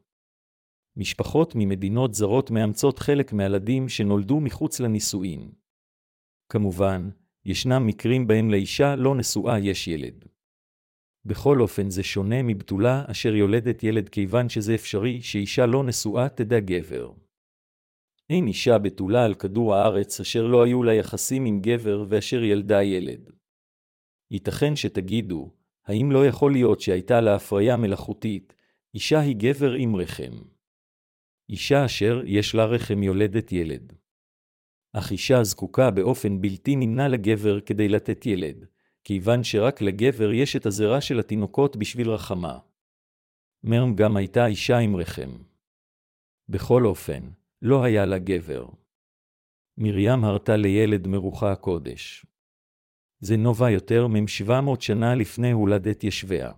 משפחות 0.97 1.53
ממדינות 1.57 2.15
זרות 2.15 2.51
מאמצות 2.51 2.99
חלק 2.99 3.33
מהילדים 3.33 3.89
שנולדו 3.89 4.41
מחוץ 4.41 4.81
לנישואין. 4.81 5.53
כמובן, 6.49 7.11
ישנם 7.45 7.87
מקרים 7.87 8.27
בהם 8.27 8.51
לאישה 8.51 8.97
לא 8.97 9.15
נשואה 9.15 9.59
יש 9.59 9.89
ילד. 9.89 10.25
בכל 11.25 11.61
אופן 11.61 11.91
זה 11.91 12.03
שונה 12.03 12.43
מבתולה 12.43 13.05
אשר 13.07 13.35
יולדת 13.35 13.83
ילד 13.83 14.09
כיוון 14.09 14.49
שזה 14.49 14.75
אפשרי 14.75 15.23
שאישה 15.23 15.67
לא 15.67 15.85
נשואה 15.85 16.29
תדע 16.29 16.61
גבר. 16.61 17.13
אין 18.31 18.47
אישה 18.47 18.79
בתולה 18.79 19.25
על 19.25 19.35
כדור 19.35 19.75
הארץ 19.75 20.21
אשר 20.21 20.47
לא 20.47 20.65
היו 20.65 20.83
לה 20.83 20.95
יחסים 20.95 21.45
עם 21.45 21.61
גבר 21.61 22.05
ואשר 22.09 22.43
ילדה 22.43 22.83
ילד. 22.83 23.31
ייתכן 24.31 24.77
שתגידו, 24.77 25.51
האם 25.87 26.13
לא 26.13 26.27
יכול 26.27 26.53
להיות 26.53 26.81
שהייתה 26.81 27.21
לה 27.21 27.35
הפריה 27.35 27.77
מלאכותית, 27.77 28.55
אישה 28.95 29.21
היא 29.21 29.37
גבר 29.39 29.73
עם 29.73 29.97
רחם. 29.97 30.33
אישה 31.49 31.85
אשר 31.85 32.23
יש 32.27 32.55
לה 32.55 32.65
רחם 32.65 33.03
יולדת 33.03 33.53
ילד. 33.53 34.00
אך 34.93 35.11
אישה 35.11 35.45
זקוקה 35.45 35.91
באופן 35.91 36.41
בלתי 36.41 36.77
נמנע 36.77 37.09
לגבר 37.09 37.61
כדי 37.61 37.89
לתת 37.89 38.27
ילד, 38.27 38.67
כיוון 39.05 39.45
שרק 39.45 39.83
לגבר 39.83 40.33
יש 40.33 40.57
את 40.57 40.67
הזרע 40.67 41.01
של 41.01 41.21
התינוקות 41.21 41.77
בשביל 41.77 42.11
רחמה. 42.11 42.59
מרם 43.65 43.95
גם 43.95 44.17
הייתה 44.17 44.47
אישה 44.47 44.79
עם 44.79 44.97
רחם. 44.97 45.31
בכל 46.49 46.87
אופן, 46.87 47.31
לא 47.63 47.85
היה 47.85 48.07
לה 48.07 48.19
גבר. 48.19 48.67
מרים 49.79 50.25
הרתה 50.25 50.57
לילד 50.57 51.07
מרוחה 51.07 51.53
הקודש. 51.53 52.27
זה 53.21 53.37
נובע 53.37 53.71
יותר 53.71 54.07
מ-700 54.07 54.81
שנה 54.81 55.15
לפני 55.15 55.51
הולדת 55.51 56.05
ישביה. 56.05 56.53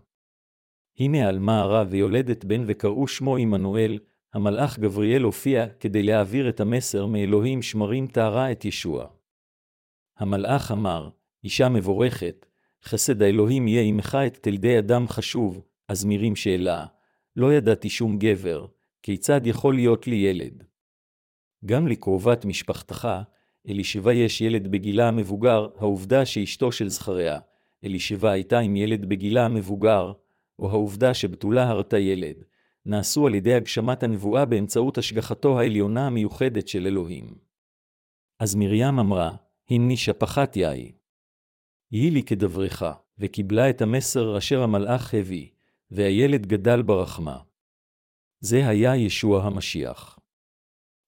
הנה 0.98 1.28
עלמה 1.28 1.60
הרע 1.60 1.84
ויולדת 1.90 2.44
בן 2.44 2.64
וקראו 2.66 3.08
שמו 3.08 3.36
עמנואל, 3.36 3.98
המלאך 4.34 4.78
גבריאל 4.78 5.22
הופיע 5.22 5.66
כדי 5.80 6.02
להעביר 6.02 6.48
את 6.48 6.60
המסר 6.60 7.06
מאלוהים 7.06 7.62
שמרים 7.62 8.06
טהרה 8.06 8.52
את 8.52 8.64
ישוע. 8.64 9.06
המלאך 10.18 10.72
אמר, 10.72 11.08
אישה 11.44 11.68
מבורכת, 11.68 12.46
חסד 12.84 13.22
האלוהים 13.22 13.68
יהיה 13.68 13.82
עמך 13.82 14.18
את 14.26 14.38
תלדי 14.42 14.78
אדם 14.78 15.08
חשוב, 15.08 15.62
אז 15.88 16.04
מירים 16.04 16.36
שאלה, 16.36 16.86
לא 17.36 17.52
ידעתי 17.52 17.88
שום 17.88 18.18
גבר, 18.18 18.66
כיצד 19.02 19.40
יכול 19.46 19.74
להיות 19.74 20.06
לי 20.06 20.16
ילד? 20.16 20.64
גם 21.66 21.86
לקרובת 21.86 22.44
משפחתך, 22.44 23.08
אלישבע 23.68 24.12
יש 24.12 24.40
ילד 24.40 24.68
בגילה 24.68 25.08
המבוגר, 25.08 25.68
העובדה 25.78 26.26
שאשתו 26.26 26.72
של 26.72 26.88
זכריה, 26.88 27.38
אלישבע 27.84 28.30
הייתה 28.30 28.58
עם 28.58 28.76
ילד 28.76 29.04
בגילה 29.04 29.44
המבוגר, 29.44 30.12
או 30.58 30.70
העובדה 30.70 31.14
שבתולה 31.14 31.68
הרתה 31.68 31.98
ילד, 31.98 32.44
נעשו 32.86 33.26
על 33.26 33.34
ידי 33.34 33.54
הגשמת 33.54 34.02
הנבואה 34.02 34.44
באמצעות 34.44 34.98
השגחתו 34.98 35.60
העליונה 35.60 36.06
המיוחדת 36.06 36.68
של 36.68 36.86
אלוהים. 36.86 37.38
אז 38.40 38.54
מרים 38.54 38.98
אמרה, 38.98 39.36
הני 39.70 39.96
שפחת 39.96 40.56
יאי. 40.56 40.92
יהי 41.90 42.10
לי 42.10 42.22
כדברך, 42.22 42.82
וקיבלה 43.18 43.70
את 43.70 43.82
המסר 43.82 44.38
אשר 44.38 44.62
המלאך 44.62 45.14
הביא, 45.14 45.48
והילד 45.90 46.46
גדל 46.46 46.82
ברחמה. 46.82 47.38
זה 48.40 48.68
היה 48.68 48.96
ישוע 48.96 49.44
המשיח. 49.44 50.18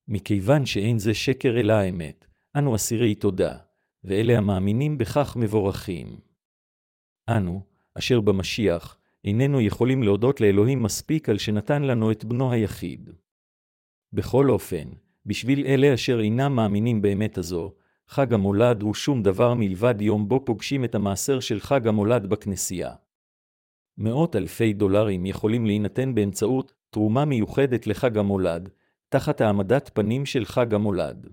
מכיוון 0.08 0.66
שאין 0.66 0.98
זה 0.98 1.14
שקר 1.14 1.60
אלא 1.60 1.72
האמת, 1.72 2.26
אנו 2.58 2.76
אסירי 2.76 3.14
תודה, 3.14 3.58
ואלה 4.04 4.38
המאמינים 4.38 4.98
בכך 4.98 5.37
מבורכים. 5.37 6.20
אנו, 7.28 7.62
אשר 7.98 8.20
במשיח, 8.20 8.98
איננו 9.24 9.60
יכולים 9.60 10.02
להודות 10.02 10.40
לאלוהים 10.40 10.82
מספיק 10.82 11.28
על 11.28 11.38
שנתן 11.38 11.82
לנו 11.82 12.10
את 12.10 12.24
בנו 12.24 12.52
היחיד. 12.52 13.10
בכל 14.12 14.50
אופן, 14.50 14.88
בשביל 15.26 15.66
אלה 15.66 15.94
אשר 15.94 16.20
אינם 16.20 16.56
מאמינים 16.56 17.02
באמת 17.02 17.38
הזו, 17.38 17.72
חג 18.08 18.34
המולד 18.34 18.82
הוא 18.82 18.94
שום 18.94 19.22
דבר 19.22 19.54
מלבד 19.54 19.94
יום 20.00 20.28
בו 20.28 20.44
פוגשים 20.44 20.84
את 20.84 20.94
המעשר 20.94 21.40
של 21.40 21.60
חג 21.60 21.88
המולד 21.88 22.26
בכנסייה. 22.26 22.94
מאות 23.98 24.37
אלפי 24.37 24.72
דולרים 24.72 25.26
יכולים 25.26 25.66
להינתן 25.66 26.14
באמצעות 26.14 26.74
תרומה 26.90 27.24
מיוחדת 27.24 27.87
לחג 27.87 28.18
המולד, 28.18 28.68
תחת 29.08 29.40
העמדת 29.40 29.90
פנים 29.94 30.26
של 30.26 30.44
חג 30.44 30.74
המולד. 30.74 31.28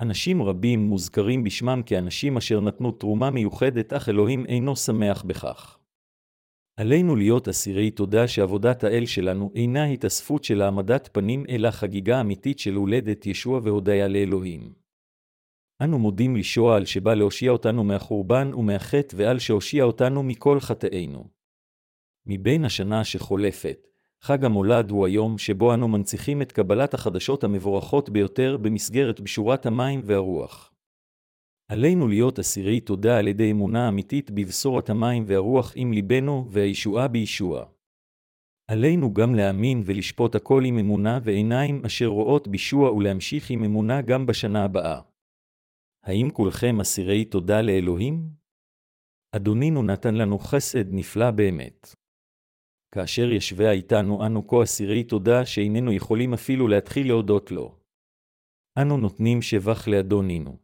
אנשים 0.00 0.42
רבים 0.42 0.80
מוזכרים 0.80 1.44
בשמם 1.44 1.82
כאנשים 1.86 2.36
אשר 2.36 2.60
נתנו 2.60 2.92
תרומה 2.92 3.30
מיוחדת, 3.30 3.92
אך 3.92 4.08
אלוהים 4.08 4.46
אינו 4.46 4.76
שמח 4.76 5.22
בכך. 5.22 5.78
עלינו 6.76 7.16
להיות 7.16 7.48
אסירי 7.48 7.90
תודה 7.90 8.28
שעבודת 8.28 8.84
האל 8.84 9.06
שלנו 9.06 9.50
אינה 9.54 9.84
התאספות 9.84 10.44
של 10.44 10.62
העמדת 10.62 11.08
פנים, 11.12 11.44
אלא 11.48 11.70
חגיגה 11.70 12.20
אמיתית 12.20 12.58
של 12.58 12.74
הולדת 12.74 13.26
ישוע 13.26 13.60
והודיה 13.62 14.08
לאלוהים. 14.08 14.72
אנו 15.82 15.98
מודים 15.98 16.36
לישוע 16.36 16.76
על 16.76 16.84
שבא 16.84 17.14
להושיע 17.14 17.50
אותנו 17.50 17.84
מהחורבן 17.84 18.54
ומהחטא 18.54 19.16
ועל 19.16 19.38
שהושיע 19.38 19.84
אותנו 19.84 20.22
מכל 20.22 20.60
חטאינו. 20.60 21.24
מבין 22.26 22.64
השנה 22.64 23.04
שחולפת, 23.04 23.86
חג 24.22 24.44
המולד 24.44 24.90
הוא 24.90 25.06
היום 25.06 25.38
שבו 25.38 25.74
אנו 25.74 25.88
מנציחים 25.88 26.42
את 26.42 26.52
קבלת 26.52 26.94
החדשות 26.94 27.44
המבורכות 27.44 28.08
ביותר 28.10 28.56
במסגרת 28.56 29.20
בשורת 29.20 29.66
המים 29.66 30.00
והרוח. 30.04 30.73
עלינו 31.68 32.08
להיות 32.08 32.38
אסירי 32.38 32.80
תודה 32.80 33.18
על 33.18 33.28
ידי 33.28 33.50
אמונה 33.50 33.88
אמיתית 33.88 34.30
בבשורת 34.30 34.90
המים 34.90 35.24
והרוח 35.26 35.72
עם 35.76 35.92
ליבנו 35.92 36.48
והישועה 36.50 37.08
בישוע. 37.08 37.66
עלינו 38.70 39.14
גם 39.14 39.34
להאמין 39.34 39.82
ולשפוט 39.86 40.34
הכל 40.34 40.62
עם 40.66 40.78
אמונה 40.78 41.18
ועיניים 41.24 41.82
אשר 41.86 42.06
רואות 42.06 42.48
בישוע 42.48 42.92
ולהמשיך 42.92 43.50
עם 43.50 43.64
אמונה 43.64 44.02
גם 44.02 44.26
בשנה 44.26 44.64
הבאה. 44.64 45.00
האם 46.04 46.30
כולכם 46.32 46.80
אסירי 46.80 47.24
תודה 47.24 47.62
לאלוהים? 47.62 48.28
אדונינו 49.36 49.82
נתן 49.82 50.14
לנו 50.14 50.38
חסד 50.38 50.84
נפלא 50.90 51.30
באמת. 51.30 51.94
כאשר 52.94 53.32
ישבה 53.32 53.70
איתנו 53.70 54.26
אנו 54.26 54.46
כה 54.46 54.62
אסירי 54.62 55.04
תודה 55.04 55.46
שאיננו 55.46 55.92
יכולים 55.92 56.34
אפילו 56.34 56.68
להתחיל 56.68 57.06
להודות 57.08 57.50
לו. 57.50 57.78
אנו 58.82 58.96
נותנים 58.96 59.42
שבח 59.42 59.88
לאדונינו. 59.88 60.63